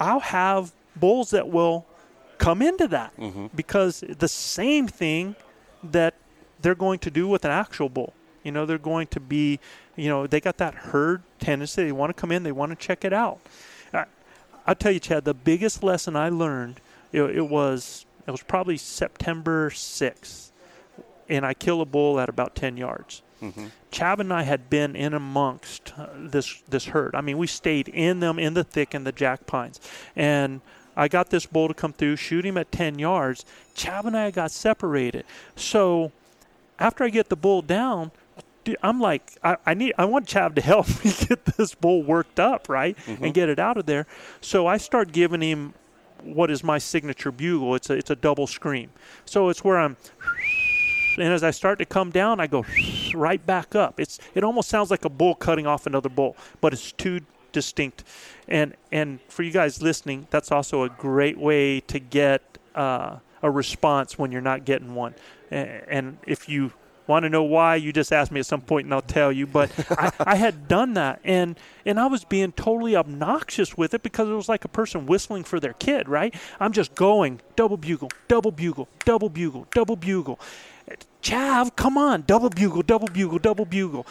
[0.00, 1.86] I'll have bulls that will
[2.38, 3.12] come into that
[3.54, 5.36] because the same thing
[5.82, 6.14] that
[6.60, 8.12] they're going to do with an actual bull.
[8.42, 9.58] You know, they're going to be,
[9.96, 11.84] you know, they got that herd tendency.
[11.84, 13.40] They want to come in, they want to check it out.
[13.92, 14.04] I,
[14.66, 16.80] I'll tell you, Chad, the biggest lesson I learned,
[17.12, 20.50] it, it was it was probably September 6th,
[21.28, 23.22] and I killed a bull at about 10 yards.
[23.92, 27.14] Chav and I had been in amongst uh, this this herd.
[27.14, 29.80] I mean, we stayed in them in the thick in the jack pines,
[30.16, 30.60] and
[30.96, 33.44] I got this bull to come through, shoot him at 10 yards.
[33.74, 35.24] Chav and I got separated.
[35.54, 36.12] So
[36.78, 38.10] after I get the bull down,
[38.64, 42.02] dude, I'm like, I, I need, I want Chav to help me get this bull
[42.02, 43.30] worked up, right, and mm-hmm.
[43.30, 44.06] get it out of there.
[44.40, 45.74] So I start giving him
[46.22, 47.74] what is my signature bugle.
[47.74, 48.90] It's a, it's a double scream.
[49.24, 49.96] So it's where I'm,
[51.18, 52.64] and as I start to come down, I go
[53.14, 54.00] right back up.
[54.00, 57.20] It's, it almost sounds like a bull cutting off another bull, but it's two
[57.56, 58.04] distinct.
[58.46, 63.50] And and for you guys listening, that's also a great way to get uh, a
[63.50, 65.14] response when you're not getting one.
[65.50, 66.72] And if you
[67.06, 69.46] want to know why, you just ask me at some point and I'll tell you.
[69.46, 74.02] But I, I had done that and and I was being totally obnoxious with it
[74.02, 76.34] because it was like a person whistling for their kid, right?
[76.60, 80.38] I'm just going double bugle, double bugle, double bugle, double bugle.
[81.22, 84.06] Chav, come on, double bugle, double bugle, double bugle.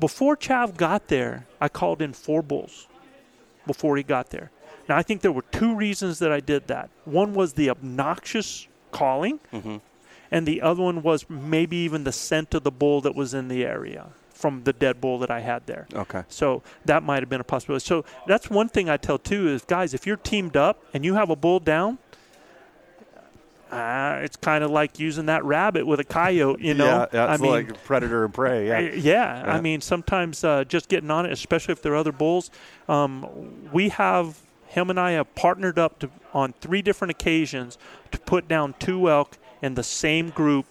[0.00, 2.88] Before Chav got there, I called in four bulls
[3.66, 4.50] before he got there.
[4.88, 6.90] Now, I think there were two reasons that I did that.
[7.04, 9.76] One was the obnoxious calling, mm-hmm.
[10.30, 13.48] and the other one was maybe even the scent of the bull that was in
[13.48, 14.08] the area
[14.40, 15.86] from the dead bull that I had there.
[15.94, 16.24] Okay.
[16.28, 17.84] So that might have been a possibility.
[17.84, 21.14] So that's one thing I tell too is guys, if you're teamed up and you
[21.14, 21.98] have a bull down,
[23.70, 26.86] uh, it's kind of like using that rabbit with a coyote, you know.
[26.86, 28.66] yeah, that's I mean, like predator and prey.
[28.66, 28.80] Yeah.
[28.80, 29.52] yeah, Yeah.
[29.52, 32.50] I mean, sometimes uh, just getting on it, especially if there are other bulls.
[32.88, 37.78] Um, we have him and I have partnered up to, on three different occasions
[38.12, 40.66] to put down two elk in the same group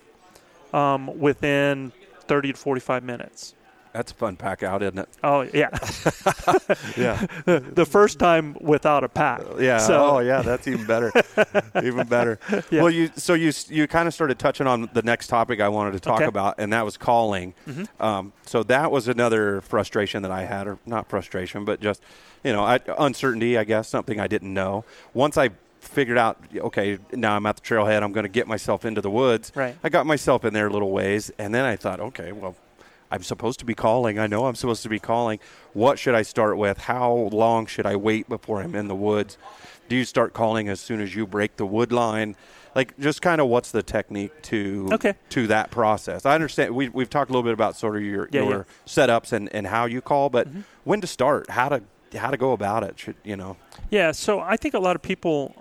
[0.73, 3.55] um, within 30 to 45 minutes.
[3.93, 5.09] That's a fun pack out, isn't it?
[5.23, 5.69] Oh yeah,
[6.97, 7.25] Yeah.
[7.45, 9.41] the first time without a pack.
[9.59, 9.79] Yeah.
[9.79, 10.41] So, oh, yeah.
[10.41, 11.11] That's even better.
[11.83, 12.39] even better.
[12.69, 12.83] Yeah.
[12.83, 15.93] Well, you so you you kind of started touching on the next topic I wanted
[15.93, 16.25] to talk Okay.
[16.25, 16.29] Mm-hmm.
[16.29, 17.53] about, and that was calling.
[17.99, 22.03] Um, so that was another frustration that I had, or not frustration, but just
[22.43, 23.57] you know I, uncertainty.
[23.57, 24.85] I guess something I didn't know.
[25.13, 28.03] Once I figured out, okay, now I'm at the trailhead.
[28.03, 29.51] I'm going to get myself into the woods.
[29.55, 29.75] Right.
[29.83, 32.55] I got myself in there a little ways, and then I thought, okay, well.
[33.11, 34.19] I'm supposed to be calling.
[34.19, 35.39] I know I'm supposed to be calling.
[35.73, 36.77] What should I start with?
[36.77, 39.37] How long should I wait before I'm in the woods?
[39.87, 42.35] Do you start calling as soon as you break the wood line?
[42.75, 45.15] Like, just kind of what's the technique to Okay.
[45.29, 46.25] to that process?
[46.25, 48.49] I understand we, we've talked a little bit about sort of your, Yeah, Mm-hmm.
[48.51, 50.47] your setups and, and how you call, but
[50.83, 51.81] when to start, how to
[52.15, 52.99] how to go about it?
[52.99, 53.57] Should you know?
[53.89, 55.55] Yeah, so I think a lot of people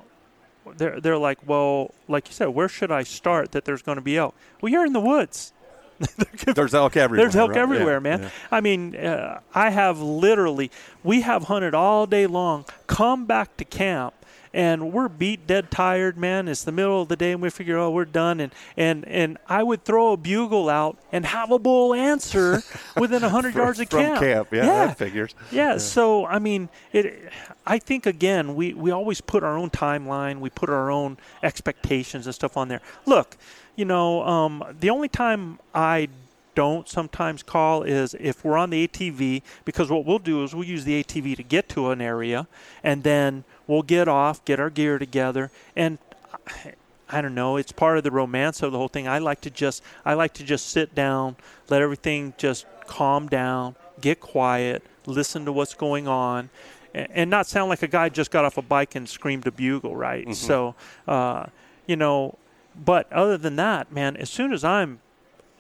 [0.76, 4.02] they're they're like, well, like you said, where should I start that there's going to
[4.02, 4.34] be elk?
[4.60, 5.54] Well, you're in the woods.
[6.54, 7.24] There's elk everywhere.
[7.26, 7.58] There's elk right?
[7.58, 8.22] everywhere, Yeah, man.
[8.22, 8.30] yeah.
[8.50, 10.70] I mean, uh, I have literally,
[11.02, 14.14] we have hunted all day long, come back to camp,
[14.54, 16.48] and we're beat dead tired, man.
[16.48, 18.40] It's the middle of the day, and we figure, oh, we're done.
[18.40, 22.62] And and and I would throw a bugle out and have a bull answer
[22.96, 24.20] within hundred yards of from camp.
[24.20, 24.48] camp.
[24.50, 24.86] Yeah, yeah.
[24.86, 25.34] that figures.
[25.52, 27.30] Yeah, so I mean, it.
[27.66, 32.26] I think again, we we always put our own timeline, we put our own expectations
[32.26, 32.80] and stuff on there.
[33.04, 33.36] Look,
[33.78, 36.08] you know, um, the only time I
[36.56, 40.66] don't sometimes call is if we're on the ATV because what we'll do is we'll
[40.66, 42.48] use the ATV to get to an area
[42.82, 45.98] and then we'll get off, get our gear together, and
[47.08, 47.56] I don't know.
[47.56, 49.06] It's part of the romance of the whole thing.
[49.06, 51.36] I like to just I like to just sit down,
[51.70, 56.50] let everything just calm down, get quiet, listen to what's going on,
[56.94, 59.52] and, and not sound like a guy just got off a bike and screamed a
[59.52, 60.26] bugle, right?
[60.34, 60.74] So,
[61.06, 61.46] uh,
[61.86, 62.36] you know,
[62.84, 65.00] but other than that, man, as soon as I'm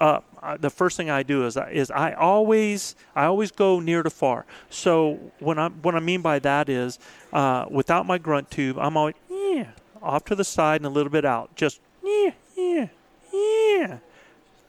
[0.00, 0.24] up,
[0.60, 4.10] the first thing I do is I- is I always I always go near to
[4.10, 4.46] far.
[4.70, 6.98] So when I what I mean by that is
[7.32, 9.66] uh, without my grunt tube, I'm always yeah
[10.00, 12.88] off to the side and a little bit out, just yeah yeah
[13.32, 13.98] yeah,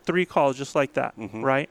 [0.04, 1.70] three calls just like that, right?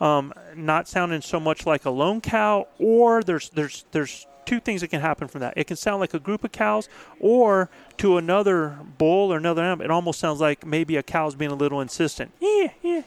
[0.00, 4.80] Um, not sounding so much like a lone cow, or there's there's there's two things
[4.80, 5.54] that can happen from that.
[5.56, 6.88] It can sound like a group of cows,
[7.20, 7.68] or
[7.98, 11.54] to another bull or another animal, it almost sounds like maybe a cow's being a
[11.54, 12.32] little insistent.
[12.40, 13.02] Yeah, yeah,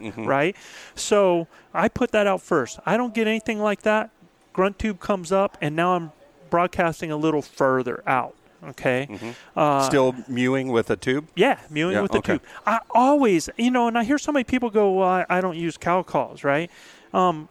[0.00, 0.56] yeah, right?
[0.94, 2.78] So I put that out first.
[2.86, 4.10] I don't get anything like that.
[4.54, 6.12] Grunt tube comes up, and now I'm
[6.48, 8.34] broadcasting a little further out.
[8.70, 9.08] Okay.
[9.54, 11.28] Uh, Still mewing with a tube.
[11.36, 12.32] yeah, mewing Yeah, with the okay.
[12.34, 12.42] tube.
[12.66, 15.56] I always, you know, and I hear so many people go, well, I, I don't
[15.56, 16.70] use cow calls, right?
[17.12, 17.48] Um, m-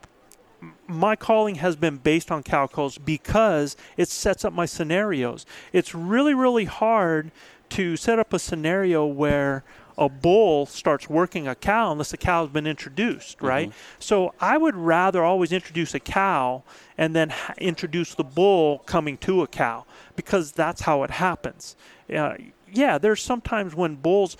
[0.87, 2.67] my calling has been based on cow
[3.03, 5.45] because it sets up my scenarios.
[5.73, 7.31] It's really, really hard
[7.69, 9.63] to set up a scenario where
[9.97, 13.71] a bull starts working a cow unless the cow's been introduced, right?
[13.99, 16.63] So I would rather always introduce a cow
[16.97, 19.85] and then ha- introduce the bull coming to a cow
[20.15, 21.75] because that's how it happens.
[22.15, 22.35] Uh,
[22.71, 24.37] yeah, there's sometimes when bulls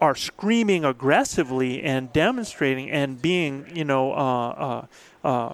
[0.00, 4.86] are screaming aggressively and demonstrating and being, you know, uh, uh,
[5.24, 5.52] uh,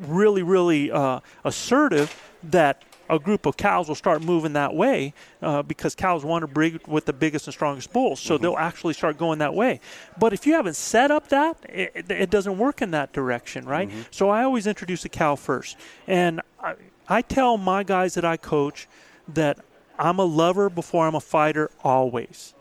[0.00, 5.62] really, really uh, assertive that a group of cows will start moving that way uh,
[5.62, 8.20] because cows want to breed with the biggest and strongest bulls.
[8.20, 9.80] So they'll actually start going that way.
[10.18, 13.88] But if you haven't set up that, it, it- doesn't work in that direction, right?
[14.10, 15.78] So I always introduce a cow first.
[16.06, 16.74] And I,
[17.08, 18.86] I tell my guys that I coach
[19.26, 19.58] that
[19.98, 22.54] I'm a lover before I'm a fighter always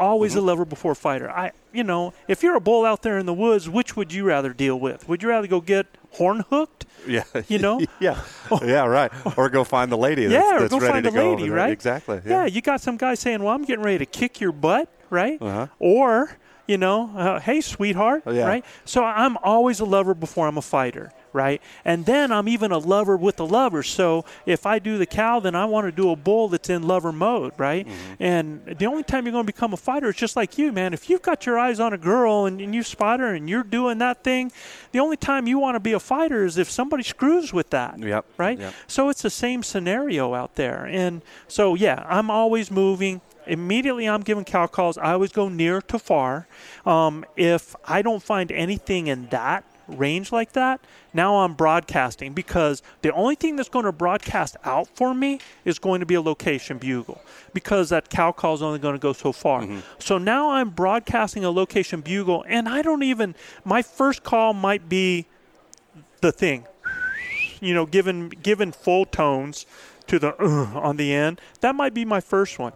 [0.00, 1.30] always a lover before a fighter.
[1.30, 4.24] I, you know, if you're a bull out there in the woods, which would you
[4.24, 5.08] rather deal with?
[5.08, 6.86] Would you rather go get horn hooked?
[7.08, 7.24] Yeah.
[7.48, 7.80] You know?
[8.00, 8.20] yeah.
[8.62, 8.84] Yeah.
[8.84, 9.10] Right.
[9.38, 10.26] Or go find the lady.
[10.26, 11.70] That's, yeah, or that's go ready find to go lady, over right?
[11.72, 12.20] Exactly.
[12.26, 12.44] Yeah.
[12.44, 15.40] you got some guy saying, "Well, I'm getting ready to kick your butt," right?
[15.40, 15.68] Uh-huh.
[15.78, 16.36] Or,
[16.66, 18.46] you know, uh, "Hey, sweetheart," Oh, yeah.
[18.46, 18.64] right?
[18.84, 21.60] So I'm always a lover before I'm a fighter, right?
[21.84, 23.82] And then I'm even a lover with the lover.
[23.82, 26.82] So if I do the cow, then I want to do a bull that's in
[26.82, 27.86] lover mode, right?
[27.86, 28.22] Mm-hmm.
[28.22, 30.92] And the only time you're going to become a fighter is just like you, man.
[30.94, 33.62] If you've got your eyes on a girl and, and you spot her and you're
[33.62, 34.52] doing that thing,
[34.92, 37.98] the only time you want to be a fighter is if somebody screws with that
[37.98, 38.24] Yep.
[38.36, 38.58] right?
[38.58, 38.74] Yep.
[38.86, 40.86] So it's the same scenario out there.
[40.86, 43.20] And so, yeah, I'm always moving.
[43.46, 44.98] Immediately, I'm giving cow calls.
[44.98, 46.46] I always go near to far.
[46.86, 50.80] Um, if I don't find anything in that range like that,
[51.12, 55.78] now I'm broadcasting because the only thing that's going to broadcast out for me is
[55.78, 57.20] going to be a location bugle
[57.52, 59.62] because that cow call is only going to go so far.
[59.62, 59.80] Mm-hmm.
[59.98, 63.34] So now I'm broadcasting a location bugle, and I don't even,
[63.64, 65.26] my first call might be
[66.20, 66.66] the thing,
[67.60, 69.66] you know, given, given full tones
[70.06, 71.40] to the uh, on the end.
[71.60, 72.72] That might be my first one.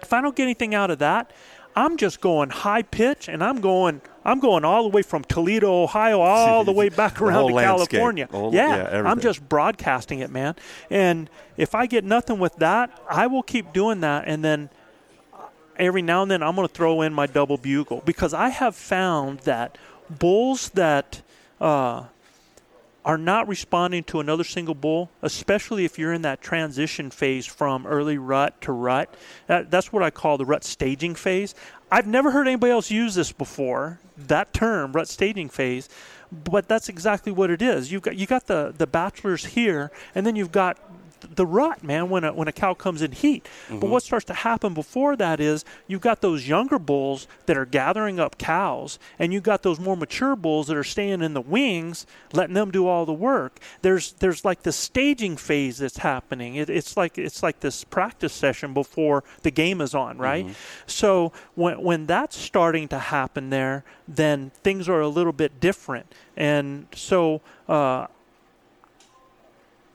[0.00, 1.32] If I don't get anything out of that,
[1.74, 5.82] I'm just going high pitch and I'm going I'm going all the way from Toledo,
[5.82, 7.90] Ohio, all the way back around to landscape.
[7.90, 8.28] California.
[8.30, 10.54] Whole- yeah, yeah, I'm just broadcasting it, man.
[10.90, 14.70] And if I get nothing with that, I will keep doing that and then
[15.76, 18.74] every now and then I'm going to throw in my double bugle because I have
[18.74, 19.78] found that
[20.10, 21.22] bulls that
[21.60, 22.04] uh,
[23.08, 27.86] are not responding to another single bull, especially if you're in that transition phase from
[27.86, 29.12] early rut to rut.
[29.46, 31.54] That, that's what I call the rut staging phase.
[31.90, 35.88] I've never heard anybody else use this before, that term, rut staging phase,
[36.30, 37.90] but that's exactly what it is.
[37.90, 40.76] You've got you got the the bachelors here, and then you've got
[41.20, 43.48] the rut, man, when a, when a cow comes in heat.
[43.80, 47.66] But what starts to happen before that is you've got those younger bulls that are
[47.66, 51.40] gathering up cows, and you've got those more mature bulls that are staying in the
[51.40, 53.58] wings, letting them do all the work.
[53.82, 56.56] There's there's like the staging phase that's happening.
[56.56, 60.46] It, it's like it's like this practice session before the game is on, right?
[60.86, 66.12] So when when that's starting to happen there, then things are a little bit different,
[66.36, 67.40] and so.
[67.68, 68.06] Uh,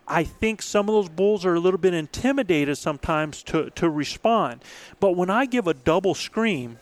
[0.07, 4.61] I think some of those bulls are a little bit intimidated sometimes to, to respond.
[4.99, 6.77] But when I give a double scream,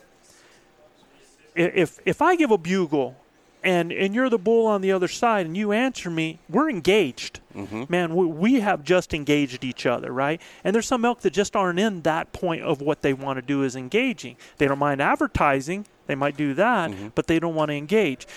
[1.56, 3.16] if if I give a bugle
[3.64, 7.42] and and you're the bull on the other side and you answer me, we're engaged.
[7.56, 7.84] Mm-hmm.
[7.90, 10.42] Man, we, we have just engaged each other, right?
[10.64, 13.42] And there's some elk that just aren't in that point of what they want to
[13.42, 14.38] do is engaging.
[14.58, 15.86] They don't mind advertising.
[16.08, 17.10] They might do that, mm-hmm.
[17.14, 18.28] but they don't want to engage.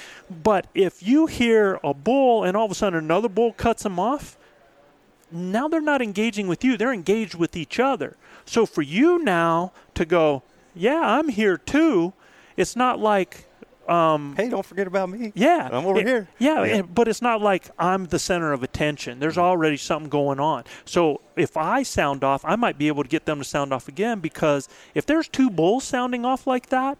[0.43, 3.99] But if you hear a bull and all of a sudden another bull cuts them
[3.99, 4.37] off,
[5.31, 8.17] now they're not engaging with you, they're engaged with each other.
[8.47, 10.43] So for you now to go,
[10.75, 12.13] yeah, I'm here too,
[12.57, 13.47] it's not like,
[13.89, 15.33] um, Hey, don't forget about me.
[15.35, 16.29] yeah, I'm over it- here.
[16.39, 16.75] Yeah, Yeah.
[16.77, 19.19] and- but it's not like I'm the center of attention.
[19.21, 19.43] There's Mm-hmm.
[19.43, 20.65] already something going on.
[20.85, 23.89] So if I sound off, I might be able to get them to sound off
[23.89, 26.97] again because if there's two bulls sounding off like that,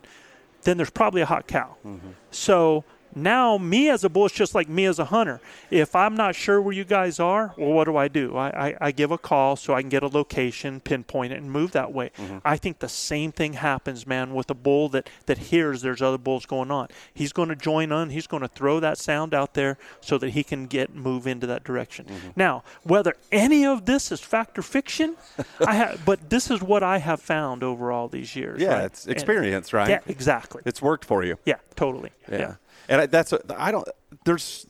[0.65, 1.77] then there's probably a hot cow.
[1.87, 2.09] Mm-hmm.
[2.31, 5.41] So now me as a bull is just like me as a hunter.
[5.71, 8.37] If I'm not sure where you guys are, well, what do I do?
[8.37, 11.51] I, I, I give a call so I can get a location, pinpoint it, and
[11.51, 12.11] move that way.
[12.19, 12.39] Mm-hmm.
[12.45, 16.19] I think the same thing happens, man, with a bull that, that hears there's other
[16.19, 16.89] bulls going on.
[17.13, 18.11] He's going to join on.
[18.11, 21.47] He's going to throw that sound out there so that he can get move into
[21.47, 22.07] that direction.
[22.07, 22.29] Mm-hmm.
[22.37, 25.17] Now, whether any of this is fact or fiction,
[25.67, 28.61] I ha- but this is what I have found over all these years.
[28.61, 28.85] Yeah, right?
[28.85, 29.89] it's And- experience, right?
[29.89, 30.63] Yeah, exactly.
[30.65, 31.39] It's worked for you.
[31.45, 32.11] yeah, totally.
[32.31, 32.39] Yeah.
[32.39, 32.55] yeah.
[32.89, 33.89] And I, that's I don't
[34.25, 34.67] there's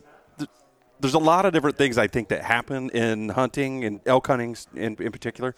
[1.01, 4.57] there's a lot of different things I think that happen in hunting and elk hunting
[4.75, 5.55] in, in particular.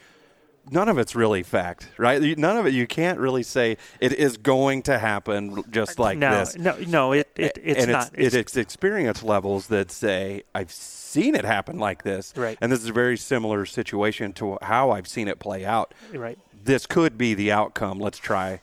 [0.69, 2.21] None of it's really fact, right?
[2.37, 2.75] None of it.
[2.75, 6.57] You can't really say it is going to happen just like no, this.
[6.57, 7.13] no, no.
[7.13, 8.11] It, it it's and not.
[8.15, 12.59] It's, it's experience levels that say I've seen it happen like this, Right.
[12.61, 15.95] And this is a very similar situation to how I've seen it play out.
[16.13, 16.39] right.
[16.65, 18.01] This could be the outcome.
[18.01, 18.61] Let's try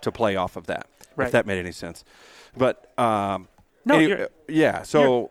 [0.00, 0.88] to play off of that.
[1.16, 1.26] Right.
[1.26, 2.04] If that made any sense,
[2.56, 3.48] but um,
[3.84, 4.82] No, any- you're- yeah.
[4.82, 5.30] So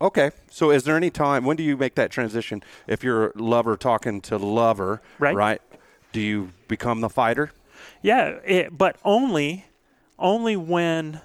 [0.00, 0.30] okay.
[0.50, 2.62] So is there any time when do you make that transition?
[2.86, 5.34] If you're lover talking to lover, Right.
[5.34, 5.62] Right.
[6.12, 7.52] Do you become the fighter?
[8.02, 9.66] Yeah, it, but only,
[10.18, 11.20] only when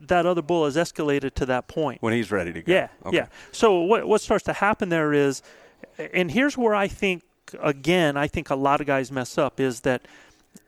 [0.00, 2.02] that other bull has escalated to that point.
[2.02, 2.72] When he's ready to go.
[2.72, 3.16] Yeah, Okay.
[3.18, 3.26] yeah.
[3.52, 5.42] So what what starts to happen there is,
[6.12, 7.22] and here's where I think
[7.60, 10.02] again, I think a lot of guys mess up is that,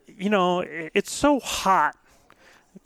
[0.07, 0.61] you know,
[0.95, 1.97] it's so hot,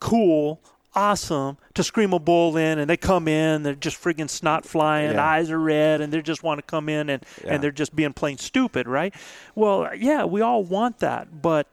[0.01, 0.61] cool,
[0.95, 5.13] awesome to scream a bull in, and they come in, they're just friggin' snot flying,
[5.13, 5.25] Yeah.
[5.27, 7.55] eyes are red, and they just want to come in and Yeah.
[7.55, 9.15] and they're just being plain stupid, right?
[9.55, 11.67] Well, yeah, we all want that, but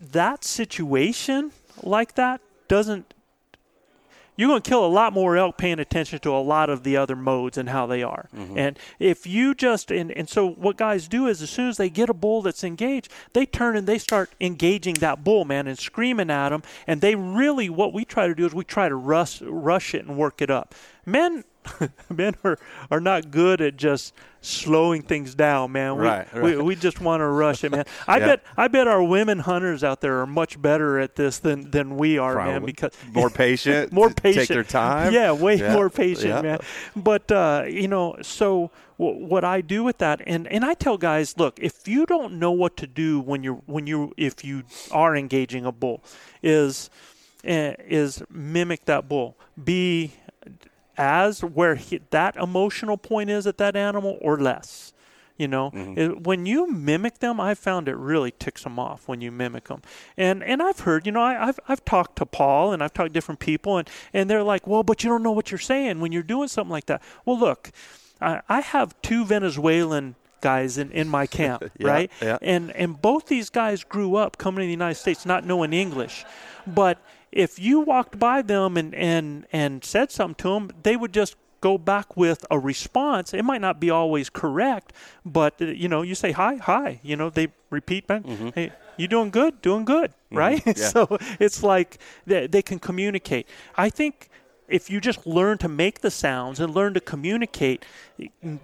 [0.00, 1.52] that situation
[1.82, 3.12] like that doesn't
[4.38, 6.96] you're going to kill a lot more elk paying attention to a lot of the
[6.96, 8.28] other modes and how they are.
[8.34, 8.56] Mm-hmm.
[8.56, 11.90] And if you just and, and so what guys do is as soon as they
[11.90, 15.76] get a bull that's engaged, they turn and they start engaging that bull, man, and
[15.76, 16.62] screaming at him.
[16.86, 20.06] And they really what we try to do is we try to rush rush it
[20.06, 20.72] and work it up.
[21.04, 21.42] Men
[22.10, 22.58] men are,
[22.90, 25.96] are not good at just slowing things down, man.
[25.96, 26.62] We, Right, right.
[26.62, 27.84] we just want to rush it, man.
[28.06, 28.26] I Yeah.
[28.26, 31.96] bet I bet our women hunters out there are much better at this than than
[31.96, 34.46] we are, man, because more patient, more patient.
[34.46, 35.12] take their time.
[35.12, 36.40] Yeah, way Yeah, more patient, yeah.
[36.42, 36.58] man.
[36.96, 40.96] But uh, you know, so w- what I do with that, and and I tell
[40.98, 44.62] guys, look, if you don't know what to do when you're when you if you
[44.92, 46.02] are engaging a bull,
[46.42, 46.88] is
[47.44, 49.36] uh, is mimic that bull.
[49.62, 50.12] Be
[50.98, 54.92] as where he, that emotional point is at that animal or less.
[55.36, 55.96] You know, mm-hmm.
[55.96, 59.68] It- when you mimic them, I found it really ticks them off when you mimic
[59.68, 59.82] them.
[60.16, 63.10] And and I've heard, you know, I, I've I've talked to Paul and I've talked
[63.10, 66.00] to different people, and and they're like, well, but you don't know what you're saying
[66.00, 67.00] when you're doing something like that.
[67.24, 67.70] Well, look,
[68.20, 72.10] I, I have two Venezuelan guys in, in my camp, Yeah, right?
[72.20, 72.38] yeah.
[72.42, 76.24] And and both these guys grew up coming to the United States not knowing English,
[76.66, 76.98] but
[77.32, 81.36] if you walked by them and and and said something to them, they would just
[81.60, 83.34] go back with a response.
[83.34, 84.92] It might not be always correct,
[85.24, 87.00] but uh, you know, you say hi, hi.
[87.02, 88.22] You know, they repeat back,
[88.54, 88.72] hey.
[88.96, 89.62] You doing good?
[89.62, 90.62] Doing good, right?
[90.66, 90.88] Yeah.
[90.88, 93.46] so it's like they, they can communicate.
[93.76, 94.28] I think
[94.68, 97.84] if you just learn to make the sounds and learn to communicate,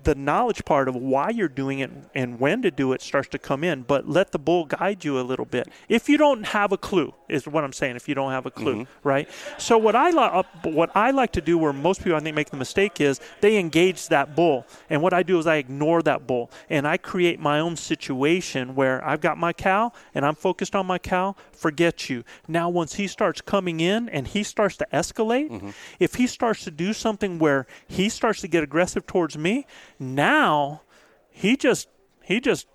[0.03, 3.39] the knowledge part of why you're doing it and when to do it starts to
[3.39, 3.83] come in.
[3.83, 5.69] But let the bull guide you a little bit.
[5.89, 7.97] If you don't have a clue, is what I'm saying.
[7.97, 9.09] If you don't have a clue, mm-hmm.
[9.09, 9.29] right?
[9.59, 12.51] So what I like, what I like to do, where most people I think make
[12.51, 16.27] the mistake is they engage that bull, and what I do is I ignore that
[16.27, 20.75] bull and I create my own situation where I've got my cow and I'm focused
[20.75, 21.37] on my cow.
[21.53, 22.25] Forget you.
[22.49, 25.71] Now once he starts coming in and he starts to escalate, mm-hmm.
[25.99, 29.67] If he starts to do something where he starts to get aggressive towards me,
[29.99, 30.83] now
[31.31, 31.89] he just
[32.23, 32.67] he just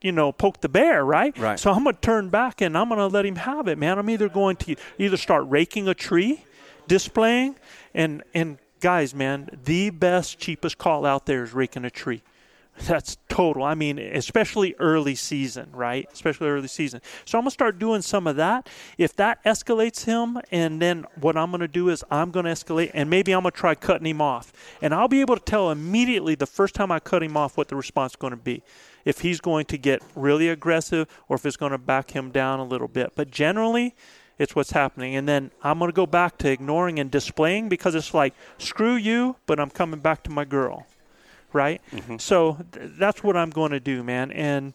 [0.00, 1.36] you know poked the bear, right?
[1.38, 1.58] Right.
[1.58, 3.98] So I'm gonna turn back and I'm gonna let him have it, man.
[3.98, 6.44] I'm either going to either start raking a tree,
[6.88, 7.56] displaying,
[7.94, 12.22] and and guys, man, the best cheapest call out there is raking a tree.
[12.86, 13.62] That's total.
[13.62, 16.08] I mean, especially early season, right?
[16.12, 17.02] Especially early season.
[17.26, 18.68] So I'm going to start doing some of that.
[18.96, 22.52] If that escalates him, and then what I'm going to do is I'm going to
[22.52, 24.52] escalate, and maybe I'm going to try cutting him off.
[24.80, 27.68] And I'll be able to tell immediately the first time I cut him off what
[27.68, 28.62] the response is going to be.
[29.04, 32.60] If he's going to get really aggressive or if it's going to back him down
[32.60, 33.12] a little bit.
[33.14, 33.94] But generally,
[34.38, 35.16] it's what's happening.
[35.16, 38.94] And then I'm going to go back to ignoring and displaying because it's like, screw
[38.94, 40.86] you, but I'm coming back to my girl.
[41.52, 41.80] Right?
[42.18, 44.30] So th- that's what I'm going to do, man.
[44.32, 44.74] And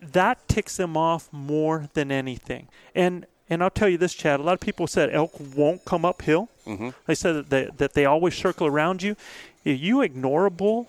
[0.00, 2.68] that ticks them off more than anything.
[2.94, 4.40] And and I'll tell you this, Chad.
[4.40, 6.50] A lot of people said elk won't come uphill.
[6.66, 6.90] Mm-hmm.
[7.06, 9.16] They said that they, that they always circle around you.
[9.64, 10.88] If you ignore a bull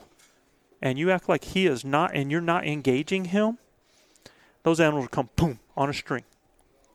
[0.82, 3.60] and you act like he is not, and you're not engaging him,
[4.64, 6.24] those animals will come boom on a string.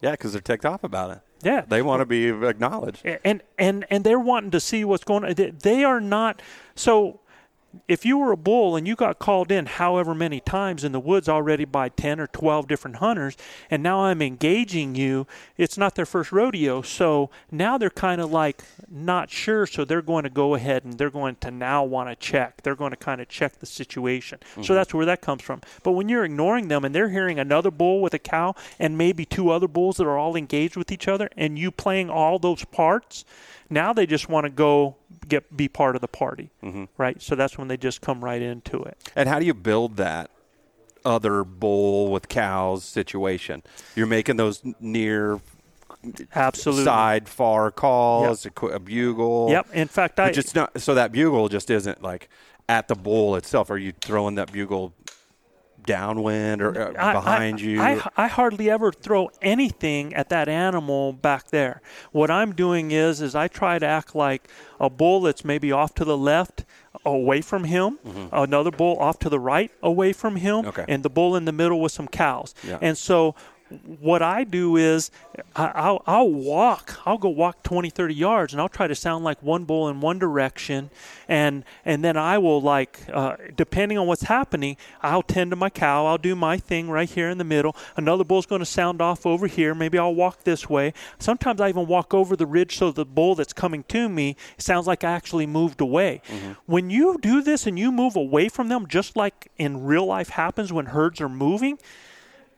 [0.03, 1.21] Yeah, because they're ticked off about it.
[1.43, 3.05] Yeah, They want to be acknowledged.
[3.25, 5.35] and and and they're wanting to see what's going on.
[5.61, 6.41] They are not
[6.75, 7.21] so.
[7.89, 11.01] If you were a bull and you got called in however many times in the
[11.01, 13.37] woods already by 10 or 12 different hunters,
[13.71, 16.83] and now I'm engaging you, it's not their first rodeo.
[16.83, 19.67] So now they're kind of like not sure.
[19.67, 22.63] So they're going to go ahead and they're going to now want to check.
[22.63, 24.39] They're going to kind of check the situation.
[24.55, 24.75] So mm-hmm.
[24.75, 25.61] that's where that comes from.
[25.83, 29.25] But when you're ignoring them and they're hearing another bull with a cow and maybe
[29.25, 32.65] two other bulls that are all engaged with each other, and you playing all those
[32.65, 33.25] parts,
[33.71, 36.85] now they just want to go get be part of the party, mm-hmm.
[36.97, 37.21] right?
[37.21, 38.97] So that's when they just come right into it.
[39.17, 40.31] And how do you build that
[41.05, 43.63] other bull with cows situation?
[43.95, 45.41] You're making those near
[46.35, 46.85] Absolutely.
[46.85, 49.49] side far calls, a, a bugle.
[49.51, 49.69] Yep.
[49.73, 52.29] In fact, I just not so that bugle just isn't like
[52.69, 53.71] at the bull itself.
[53.71, 54.93] Are you throwing that bugle
[55.87, 57.81] downwind or uh, I- behind I, you?
[57.81, 61.81] I, I hardly ever throw anything at that animal back there.
[62.13, 64.49] What I'm doing is is I try to act like
[64.81, 66.65] a bull that's maybe off to the left,
[67.05, 67.99] away from him,
[68.33, 70.69] another bull off to the right, away from him, Mm-hmm.
[70.69, 70.85] Okay.
[70.89, 72.55] and the bull in the middle with some cows.
[72.67, 72.79] Yeah.
[72.81, 73.35] And so
[73.99, 75.11] what I do is
[75.57, 76.99] I- I'll, I'll walk.
[77.07, 80.01] I'll go walk 20, 30 yards, and I'll try to sound like one bull in
[80.01, 80.91] one direction,
[81.29, 85.71] and and then I will like, uh, depending on what's happening, I'll tend to my
[85.71, 86.07] cow.
[86.07, 87.75] I'll do my thing right here in the middle.
[87.97, 89.75] Another bull's going to sound off over here.
[89.75, 90.93] Maybe I'll walk this way.
[91.19, 94.87] Sometimes I even walk over the ridge so the bull that's coming to me sounds
[94.87, 96.21] like I actually moved away.
[96.67, 100.29] When you do this and you move away from them, just like in real life
[100.31, 101.79] happens when herds are moving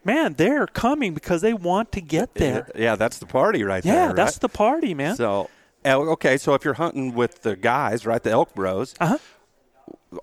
[0.07, 2.71] man, they're coming because they want to get there.
[2.75, 3.93] yeah, that's the party right there.
[3.95, 4.15] Yeah, there.
[4.15, 4.41] that's right?
[4.41, 5.17] the party, man.
[5.17, 5.51] So,
[5.85, 9.19] okay, so if you're hunting with the guys, right, the elk bros, Uh-huh.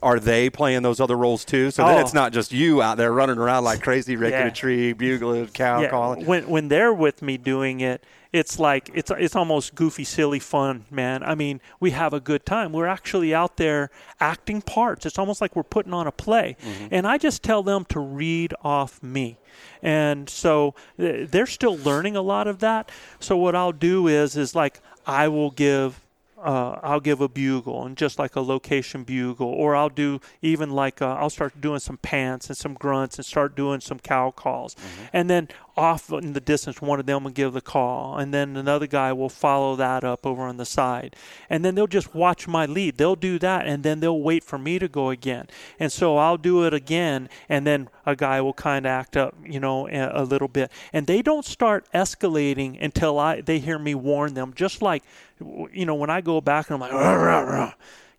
[0.02, 1.72] Are they playing those other roles too?
[1.72, 2.02] So then Oh.
[2.02, 4.48] it's not just you out there running around like crazy, raking Yeah.
[4.48, 6.26] a tree, bugling, cow yeah, calling.
[6.26, 10.86] when when they're with me doing it, it's like it's it's almost goofy, silly fun,
[10.90, 11.22] man.
[11.24, 12.72] I mean, we have a good time.
[12.74, 13.90] We're actually out there
[14.20, 15.06] acting parts.
[15.06, 16.88] It's almost like we're putting on a play, mm-hmm.
[16.92, 19.38] and I just tell them to read off me.
[19.84, 22.92] And so they're still learning a lot of that.
[23.20, 26.00] So what I'll do is is like I will give
[26.44, 30.70] uh, I'll give a bugle and just like a location bugle, or I'll do even
[30.72, 34.32] like uh, I'll start doing some pants and some grunts and start doing some cow
[34.32, 34.76] calls,
[35.12, 38.56] and then off in the distance, one of them will give the call, and then
[38.56, 41.16] another guy will follow that up over on the side,
[41.50, 42.98] and then they'll just watch my lead.
[42.98, 45.48] They'll do that, and then they'll wait for me to go again,
[45.80, 49.36] and so I'll do it again, and then a guy will kind of act up,
[49.44, 53.96] you know, a, little bit, and they don't start escalating until I they hear me
[53.96, 54.54] warn them.
[54.56, 55.04] Just like,
[55.40, 56.94] you know, when I go back and I'm like.
[56.94, 57.74] Rah, rah, rah,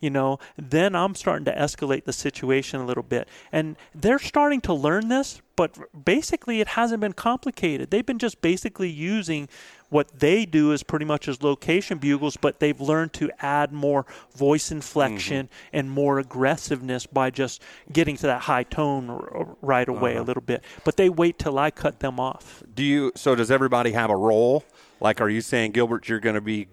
[0.05, 3.27] you know, then I'm starting to escalate the situation a little bit.
[3.51, 7.91] And they're starting to learn this, but basically it hasn't been complicated.
[7.91, 9.49] They've been just basically using
[9.89, 14.05] what they do is pretty much as location bugles, but they've learned to add more
[14.37, 15.77] voice inflection mm-hmm.
[15.77, 20.23] and more aggressiveness by just getting to that high tone r- right away uh-huh.
[20.23, 20.63] a little bit.
[20.85, 22.63] But they wait till I cut them off.
[22.75, 23.13] Do you?
[23.15, 24.65] So does everybody have a role?
[25.01, 26.67] Like, are you saying Gilbert, you're going to be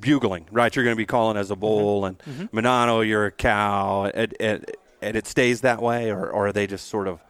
[0.00, 0.74] bugling, right?
[0.74, 2.30] You're going to be calling as a bull, mm-hmm.
[2.30, 2.58] and mm-hmm.
[2.58, 4.70] Manano, you're a cow, and, and,
[5.02, 7.22] and, it stays that way, or, or are they just sort of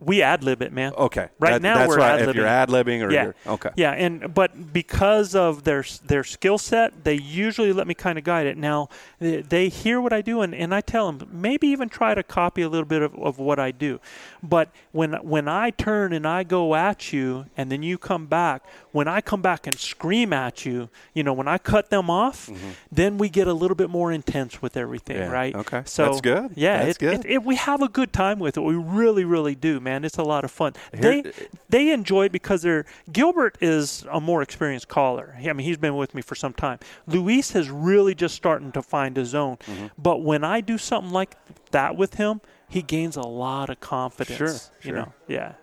[0.00, 0.92] we ad lib it, man.
[0.94, 2.20] Okay, right that, now that's we're right.
[2.20, 2.30] ad-libbing.
[2.30, 6.58] If you're ad libbing, or yeah, okay, yeah, and but because of their their skill
[6.58, 8.56] set, they usually let me kind of guide it.
[8.56, 12.14] Now they, they, hear what I do, and, and I tell them maybe even try
[12.14, 14.00] to copy a little bit of, of what I do.
[14.42, 18.64] But when when I turn and I go at you, and then you come back,
[18.92, 22.46] when I come back and scream at you, you know, when I cut them off,
[22.46, 22.70] mm-hmm.
[22.90, 25.30] then we get a little bit more intense with everything, yeah.
[25.30, 25.54] right?
[25.54, 26.52] Okay, so that's good.
[26.54, 27.24] Yeah, that's it, good.
[27.24, 28.60] It, it, we have a good time with it.
[28.60, 30.04] We really, really do, man.
[30.04, 30.74] It's a lot of fun.
[30.92, 31.32] Here, they
[31.68, 35.36] they enjoy it because they're Gilbert is a more experienced caller.
[35.38, 36.78] I mean, he's been with me for some time.
[37.06, 39.56] Luis has really just starting to find his own.
[39.58, 39.86] Mm-hmm.
[39.98, 41.36] But when I do something like
[41.70, 44.70] that with him, he gains a lot of confidence.
[44.80, 45.54] Sure, you know, yeah.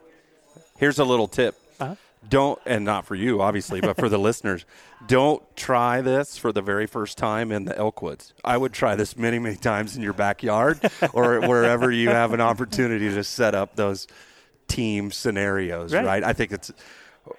[0.78, 1.56] Here's a little tip.
[2.28, 4.66] Don't, and not for you, obviously, but for the listeners,
[5.08, 8.34] don't try this for the very first time in the Elkwoods.
[8.44, 10.80] I would try this many, many times in your backyard
[11.14, 14.06] or wherever you have an opportunity to set up those
[14.68, 16.06] team scenarios, right?
[16.06, 16.24] right?
[16.24, 16.72] I think it's.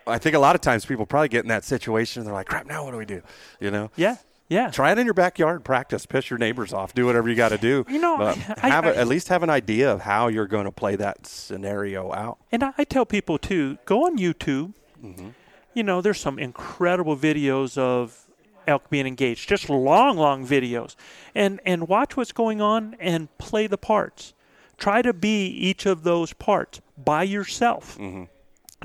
[0.07, 2.47] I think a lot of times people probably get in that situation and they're like,
[2.47, 3.23] "Crap, now what do we do?"
[3.59, 3.91] You know?
[3.97, 4.17] Yeah.
[4.51, 4.71] Yeah.
[4.71, 5.65] Try it in your backyard.
[5.65, 6.05] Practice.
[6.05, 6.93] Piss your neighbors off.
[6.93, 7.87] Do whatever you got to do.
[7.89, 10.65] You know, but have I, I, at least have an idea of how you're going
[10.65, 12.39] to play that scenario out.
[12.51, 14.75] And I, I tell people too, go on YouTube.
[15.03, 15.29] Mm-hmm.
[15.73, 18.27] You know, there's some incredible videos of
[18.67, 20.97] elk being engaged, just long, long videos,
[21.33, 24.35] and and watch what's going on and play the parts.
[24.79, 27.97] Try to be each of those parts by yourself.
[27.99, 28.25] Mm-hmm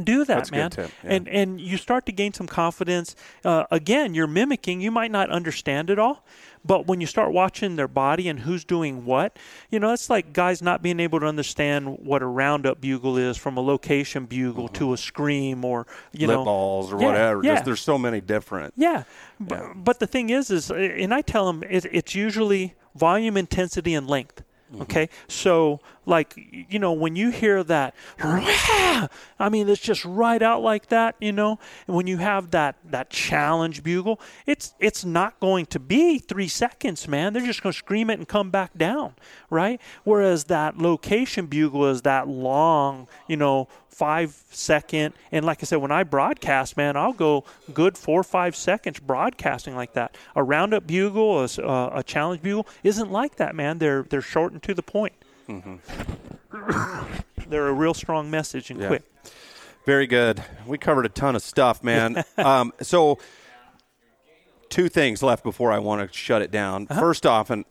[0.03, 0.87] do that That's man yeah.
[1.03, 3.15] and and you start to gain some confidence
[3.45, 6.25] uh, again you're mimicking you might not understand it all
[6.65, 9.37] but when you start watching their body and who's doing what
[9.69, 13.37] you know it's like guys not being able to understand what a roundup bugle is
[13.37, 14.73] from a location bugle mm-hmm.
[14.73, 17.53] to a scream or you Lip know balls or yeah, whatever yeah.
[17.53, 19.03] Just, there's so many different yeah,
[19.49, 19.71] yeah.
[19.75, 24.07] But the thing is is and i tell them it, it's usually volume intensity and
[24.07, 24.81] length Mm-hmm.
[24.81, 26.34] Okay, so like
[26.70, 31.32] you know when you hear that, I mean it's just right out like that, you
[31.32, 31.60] know.
[31.88, 36.47] And when you have that that challenge bugle, it's it's not going to be three
[36.47, 37.34] seconds, man.
[37.34, 39.16] They're just going to scream it and come back down,
[39.49, 39.82] right?
[40.03, 45.14] Whereas that location bugle is that long, you know, five second.
[45.32, 48.99] And like I said, when I broadcast, man, I'll go good four or five seconds
[48.99, 50.18] broadcasting like that.
[50.36, 53.78] A roundup bugle, a, uh, a challenge bugle isn't like that, man.
[53.78, 55.14] They're they're short and to the point.
[55.47, 57.15] Mm-hmm.
[57.49, 58.87] they're a real strong message and yeah.
[58.87, 59.03] quick.
[59.85, 60.43] Very good.
[60.65, 62.23] We covered a ton of stuff, man.
[62.37, 63.19] um, so
[64.69, 66.87] two things left before I want to shut it down.
[66.89, 66.99] Uh-huh.
[66.99, 67.65] First off, and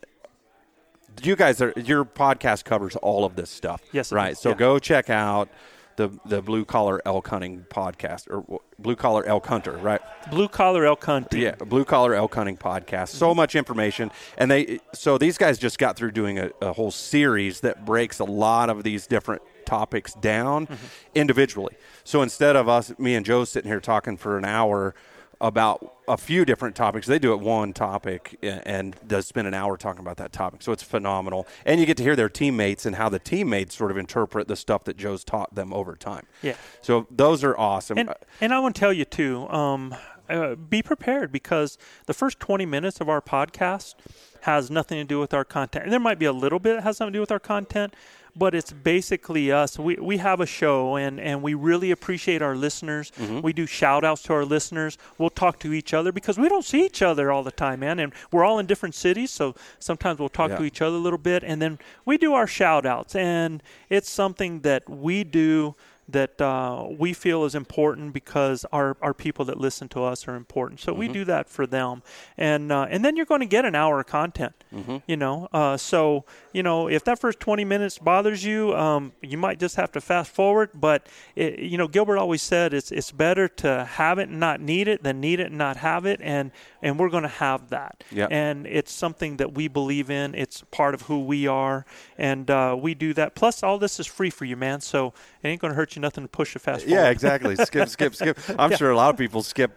[1.23, 3.83] you guys are your podcast covers all of this stuff.
[3.93, 4.37] Yes, right.
[4.37, 4.57] So yeah.
[4.57, 5.49] go check out
[5.97, 10.01] the the blue collar elk hunting podcast or blue collar elk hunter, right?
[10.31, 11.41] Blue collar elk hunting.
[11.41, 13.09] Yeah, blue collar elk hunting podcast.
[13.09, 16.91] So much information, and they so these guys just got through doing a, a whole
[16.91, 20.87] series that breaks a lot of these different topics down mm-hmm.
[21.15, 21.75] individually.
[22.05, 24.95] So instead of us, me and Joe sitting here talking for an hour
[25.41, 27.07] about a few different topics.
[27.07, 30.63] They do it one topic and does spend an hour talking about that topic.
[30.63, 31.47] So it's phenomenal.
[31.65, 34.57] And you get to hear their teammates and how the teammates sort of interpret the
[34.57, 36.27] stuff that Joe's taught them over time.
[36.43, 36.57] Yeah.
[36.83, 37.99] So those are awesome.
[37.99, 39.95] And, and I want to tell you too, um,
[40.29, 43.95] uh, be prepared because the first 20 minutes of our podcast
[44.43, 45.85] has nothing to do with our content.
[45.85, 47.95] And there might be a little bit that has something to do with our content,
[48.37, 49.79] but it's basically us.
[49.79, 53.13] We, we have a show and, and we really appreciate our listeners.
[53.13, 53.41] Mm-hmm.
[53.41, 54.99] We do shout outs to our listeners.
[55.19, 57.99] We'll talk to each other because we don't see each other all the time, man.
[57.99, 60.59] And we're all in different cities, so sometimes we'll talk yeah.
[60.59, 61.45] to each other a little bit.
[61.45, 63.15] And then we do our shout outs.
[63.15, 65.75] And it's something that we do
[66.09, 70.35] that uh, we feel is important because our, our people that listen to us are
[70.35, 70.81] important.
[70.81, 71.01] So mm-hmm.
[71.01, 72.03] we do that for them,
[72.37, 74.55] and uh, and then you're going to get an hour of content.
[74.73, 74.99] Mm-hmm.
[75.07, 79.39] You know, uh, so you know if that first 20 minutes bothers you, um, you
[79.39, 80.71] might just have to fast forward.
[80.75, 84.61] But it, you know, Gilbert always said it's it's better to have it and not
[84.61, 86.51] need it than need it and not have it, and
[86.85, 88.05] and we're going to have that.
[88.13, 88.29] Yep.
[88.31, 90.35] And it's something that we believe in.
[90.35, 91.87] It's part of who we are,
[92.19, 93.35] and uh, we do that.
[93.35, 94.83] Plus, all this is free for you, man.
[94.83, 96.95] So it ain't going to hurt you nothing to push a fast forward.
[96.95, 97.57] Yeah, exactly.
[97.57, 98.39] skip, skip, skip.
[98.59, 98.77] I'm yeah.
[98.77, 99.73] sure a lot of people skip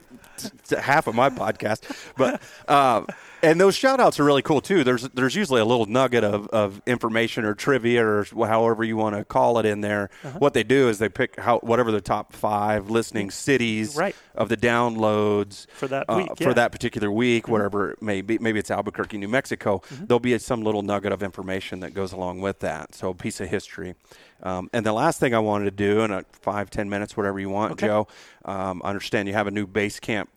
[0.77, 2.41] half of my podcast, but.
[2.67, 3.05] Uh,
[3.41, 4.83] and those shout outs are really cool too.
[4.83, 9.15] There's there's usually a little nugget of, of information or trivia or however you want
[9.15, 10.09] to call it in there.
[10.23, 10.39] Uh-huh.
[10.39, 14.15] What they do is they pick how whatever the top five listening cities right.
[14.35, 16.45] of the downloads for that uh, yeah.
[16.45, 17.51] for that particular week, mm-hmm.
[17.51, 18.37] whatever it may be.
[18.37, 19.79] Maybe it's Albuquerque, New Mexico.
[19.79, 20.05] Mm-hmm.
[20.05, 22.95] There'll be some little nugget of information that goes along with that.
[22.95, 23.95] So a piece of history.
[24.43, 27.39] Um, and the last thing I wanted to do in a five ten minutes, whatever
[27.39, 27.87] you want, okay.
[27.87, 28.07] Joe.
[28.45, 30.29] Um, I understand you have a new base camp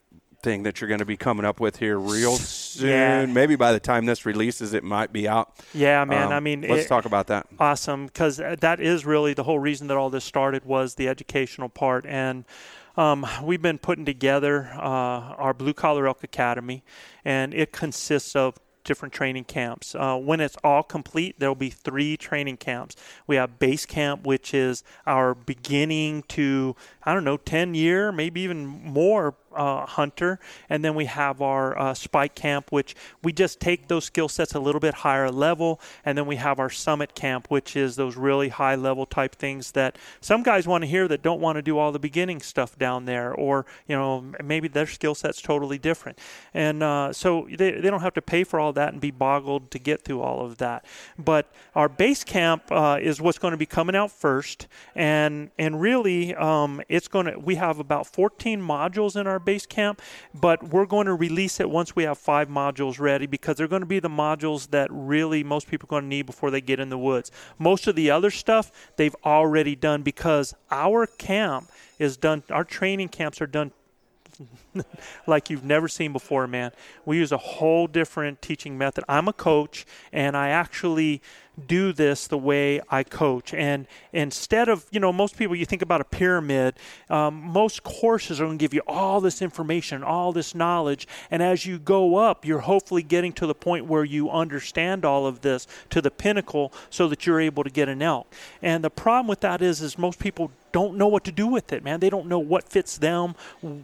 [0.42, 2.88] thing that you're going to be coming up with here real soon.
[2.88, 3.26] Yeah.
[3.26, 5.54] Maybe by the time this releases, it might be out.
[5.74, 6.26] Yeah, man.
[6.26, 7.46] Um, I mean, let's it, talk about that.
[7.58, 11.68] Awesome, because that is really the whole reason that all this started was the educational
[11.68, 12.44] part, and
[12.96, 16.82] um, we've been putting together uh, our Blue Collar Elk Academy,
[17.24, 19.94] and it consists of different training camps.
[19.94, 22.96] Uh, when it's all complete, there will be three training camps.
[23.26, 28.40] We have base camp, which is our beginning to, I don't know, 10 year, maybe
[28.42, 30.38] even more uh, hunter,
[30.68, 34.54] and then we have our uh, spike camp, which we just take those skill sets
[34.54, 38.16] a little bit higher level, and then we have our summit camp, which is those
[38.16, 41.62] really high level type things that some guys want to hear that don't want to
[41.62, 45.78] do all the beginning stuff down there, or you know maybe their skill set's totally
[45.78, 46.18] different,
[46.54, 49.70] and uh, so they, they don't have to pay for all that and be boggled
[49.70, 50.84] to get through all of that.
[51.18, 55.80] But our base camp uh, is what's going to be coming out first, and and
[55.80, 60.02] really um, it's going to we have about 14 modules in our base camp,
[60.34, 63.82] but we're going to release it once we have five modules ready because they're going
[63.82, 66.80] to be the modules that really most people are going to need before they get
[66.80, 67.30] in the woods.
[67.58, 73.08] Most of the other stuff they've already done because our camp is done, our training
[73.08, 73.70] camps are done
[75.26, 76.72] like you've never seen before, man.
[77.04, 79.04] We use a whole different teaching method.
[79.08, 81.20] I'm a coach, and I actually
[81.66, 83.52] do this the way I coach.
[83.54, 86.74] And instead of, you know, most people, you think about a pyramid,
[87.08, 91.06] um, most courses are going to give you all this information, all this knowledge.
[91.30, 95.26] And as you go up, you're hopefully getting to the point where you understand all
[95.26, 98.32] of this to the pinnacle so that you're able to get an elk.
[98.62, 101.72] And the problem with that is, is most people don't know what to do with
[101.72, 102.00] it, man.
[102.00, 103.34] They don't know what fits them,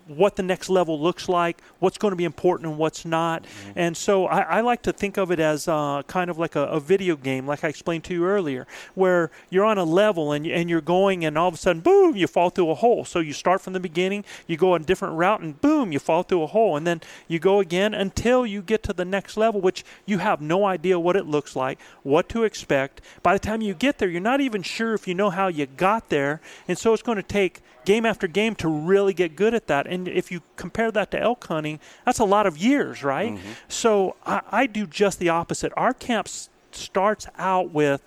[0.07, 3.43] what the next level looks like, what's going to be important and what's not.
[3.43, 3.73] Mm-hmm.
[3.77, 6.65] And so I, I, like to think of it as uh, kind of like a,
[6.67, 10.47] a, video game, like I explained to you earlier, where you're on a level and,
[10.47, 13.05] and you're going, and all of a sudden, boom, you fall through a hole.
[13.05, 16.23] So you start from the beginning, you go a different route, and boom, you fall
[16.23, 16.77] through a hole.
[16.77, 20.41] And then you go again until you get to the next level, which you have
[20.41, 23.01] no idea what it looks like, what to expect.
[23.23, 25.67] By the time you get there, you're not even sure if you know how you
[25.67, 26.41] got there.
[26.69, 29.87] And so it's going to take game after game to really get good at that.
[29.87, 33.33] And if you compare that to elk hunting, that's a lot of years, right?
[33.33, 33.53] Mm-hmm.
[33.69, 35.73] So I, I do just the opposite.
[35.77, 36.29] Our camp
[36.77, 38.03] starts out with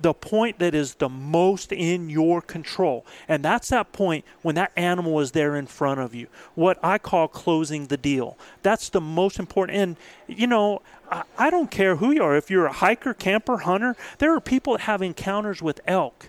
[0.00, 3.06] the point that is the most in your control.
[3.28, 6.26] And that's that point when that animal is there in front of you.
[6.54, 8.36] What I call closing the deal.
[8.62, 9.78] That's the most important.
[9.78, 9.96] And,
[10.26, 12.36] you know, I, I don't care who you are.
[12.36, 16.28] If you're a hiker, camper, hunter, there are people that have encounters with elk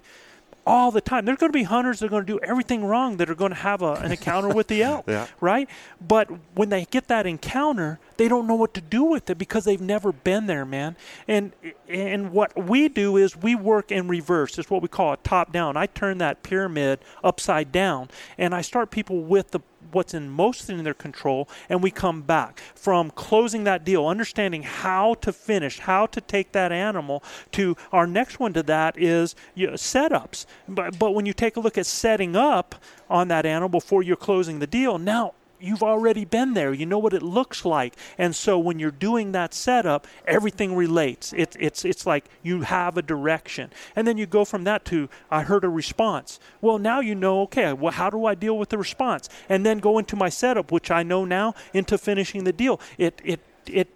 [0.66, 1.26] all the time.
[1.26, 3.52] There's going to be hunters that are going to do everything wrong that are going
[3.52, 5.28] to have a, an encounter with the elk, yeah.
[5.42, 5.70] right?
[6.06, 9.66] But when they get that encounter, they don't know what to do with it because
[9.66, 10.96] they've never been there, man.
[11.28, 11.52] And
[11.90, 14.58] and what we do is we work in reverse.
[14.58, 15.76] It's what we call a top down.
[15.78, 19.60] I turn that pyramid upside down, and I start people with the
[19.92, 24.64] what's in most in their control, and we come back from closing that deal, understanding
[24.64, 29.36] how to finish, how to take that animal to our next one to that is
[29.56, 30.46] you know, setups.
[30.68, 32.76] But, but when you take a look at setting up
[33.10, 35.34] on that animal before you're closing the deal, now
[35.64, 36.74] you've already been there.
[36.74, 37.96] You know what it looks like.
[38.18, 41.34] And so when you're doing that setup, everything relates.
[41.34, 43.72] It, it's, it's like you have a direction.
[43.96, 46.40] And then you go from that to, I heard a response.
[46.62, 49.30] Well, now you know, okay, well, how do I deal with the response?
[49.48, 52.80] And then go into my setup, which I know now, into finishing the deal.
[52.98, 53.90] It, it, it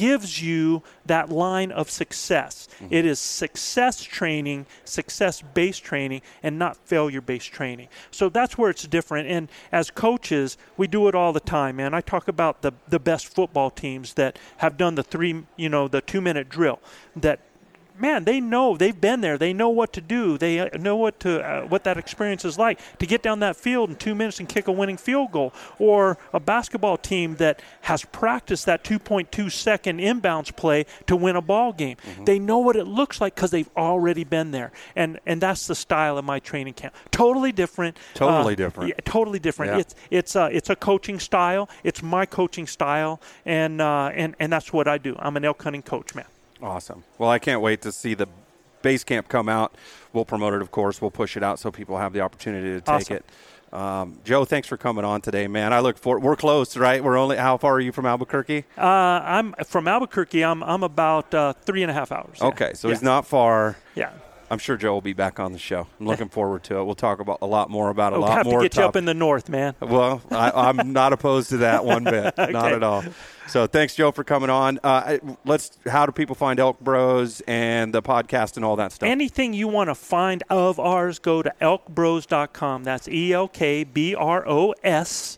[0.00, 2.68] gives you that line of success.
[2.76, 2.94] Mm-hmm.
[2.94, 7.88] It is success training, success based training, and not failure based training.
[8.10, 9.28] So that's where it's different.
[9.28, 11.92] And as coaches, we do it all the time, man.
[11.92, 15.86] I talk about the, the best football teams that have done the three, you know,
[15.86, 16.80] the two minute drill
[17.16, 17.40] that
[18.00, 19.38] man, they know they've been there.
[19.38, 20.38] They know what to do.
[20.38, 23.56] They uh, know what to uh, what that experience is like to get down that
[23.56, 25.52] field in two minutes and kick a winning field goal.
[25.78, 31.42] Or a basketball team that has practiced that 2.2 second inbounds play to win a
[31.42, 31.96] ball game.
[31.96, 32.24] Mm-hmm.
[32.24, 34.72] They know what it looks like because they've already been there.
[34.96, 36.94] And and that's the style of my training camp.
[37.10, 37.96] Totally different.
[38.14, 38.88] Totally uh, different.
[38.88, 39.72] Yeah, totally different.
[39.72, 39.78] Yeah.
[39.78, 41.68] It's it's uh, it's a coaching style.
[41.84, 45.16] It's my coaching style, and uh, and and that's what I do.
[45.18, 46.26] I'm an elk hunting coach, man.
[46.62, 47.04] Awesome.
[47.18, 48.28] Well, I can't wait to see the
[48.82, 49.74] base camp come out.
[50.12, 51.00] We'll promote it, of course.
[51.00, 53.16] We'll push it out so people have the opportunity to take awesome.
[53.16, 53.24] it.
[53.72, 55.72] Um, Joe, thanks for coming on today, man.
[55.72, 56.24] I look forward.
[56.24, 57.02] We're close, right?
[57.02, 57.36] We're only.
[57.36, 58.64] How far are you from Albuquerque?
[58.76, 60.44] Uh, I'm from Albuquerque.
[60.44, 62.38] I'm I'm about uh, three and a half hours.
[62.40, 62.48] Yeah.
[62.48, 62.94] Okay, so yeah.
[62.94, 63.76] he's not far.
[63.94, 64.10] Yeah.
[64.50, 65.86] I'm sure Joe will be back on the show.
[66.00, 66.84] I'm looking forward to it.
[66.84, 68.60] We'll talk about a lot more about a we'll lot have more.
[68.60, 69.76] to get you up in the north, man.
[69.78, 72.50] Well, I, am not opposed to that one bit, okay.
[72.50, 73.04] not at all.
[73.50, 74.78] So thanks, Joe, for coming on.
[74.84, 75.76] Uh, let's.
[75.86, 79.08] How do people find Elk Bros and the podcast and all that stuff?
[79.08, 82.84] Anything you want to find of ours, go to elkbros.com.
[82.84, 85.36] That's E L K B R O S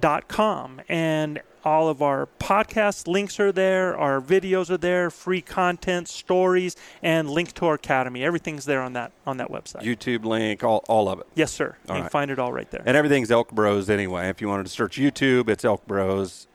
[0.00, 5.40] dot com and all of our podcast links are there, our videos are there, free
[5.40, 8.24] content, stories, and link to our academy.
[8.24, 9.82] Everything's there on that on that website.
[9.82, 11.26] YouTube link, all, all of it.
[11.34, 11.76] Yes, sir.
[11.88, 12.10] All you right.
[12.10, 12.82] find it all right there.
[12.84, 14.28] And everything's Elk Bros anyway.
[14.28, 16.47] If you wanted to search YouTube, it's Elk Bros.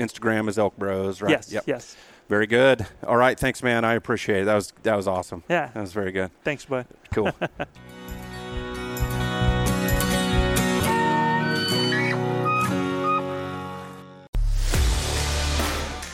[0.00, 1.30] Instagram is Elk Bros, right?
[1.30, 1.52] Yes.
[1.52, 1.64] Yep.
[1.66, 1.96] Yes.
[2.28, 2.86] Very good.
[3.06, 3.84] All right, thanks, man.
[3.84, 4.44] I appreciate it.
[4.44, 5.42] That was that was awesome.
[5.48, 6.30] Yeah, that was very good.
[6.44, 6.86] Thanks, bud.
[7.12, 7.32] Cool.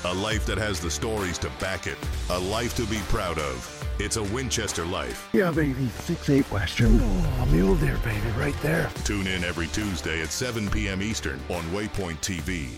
[0.05, 1.99] A life that has the stories to back it.
[2.30, 3.72] A life to be proud of.
[3.99, 5.28] It's a Winchester life.
[5.32, 5.89] Yeah, baby.
[5.89, 7.01] Six eight Western.
[7.03, 8.89] Oh, mule deer, baby, right there.
[9.05, 11.03] Tune in every Tuesday at 7 p.m.
[11.03, 12.68] Eastern on Waypoint TV.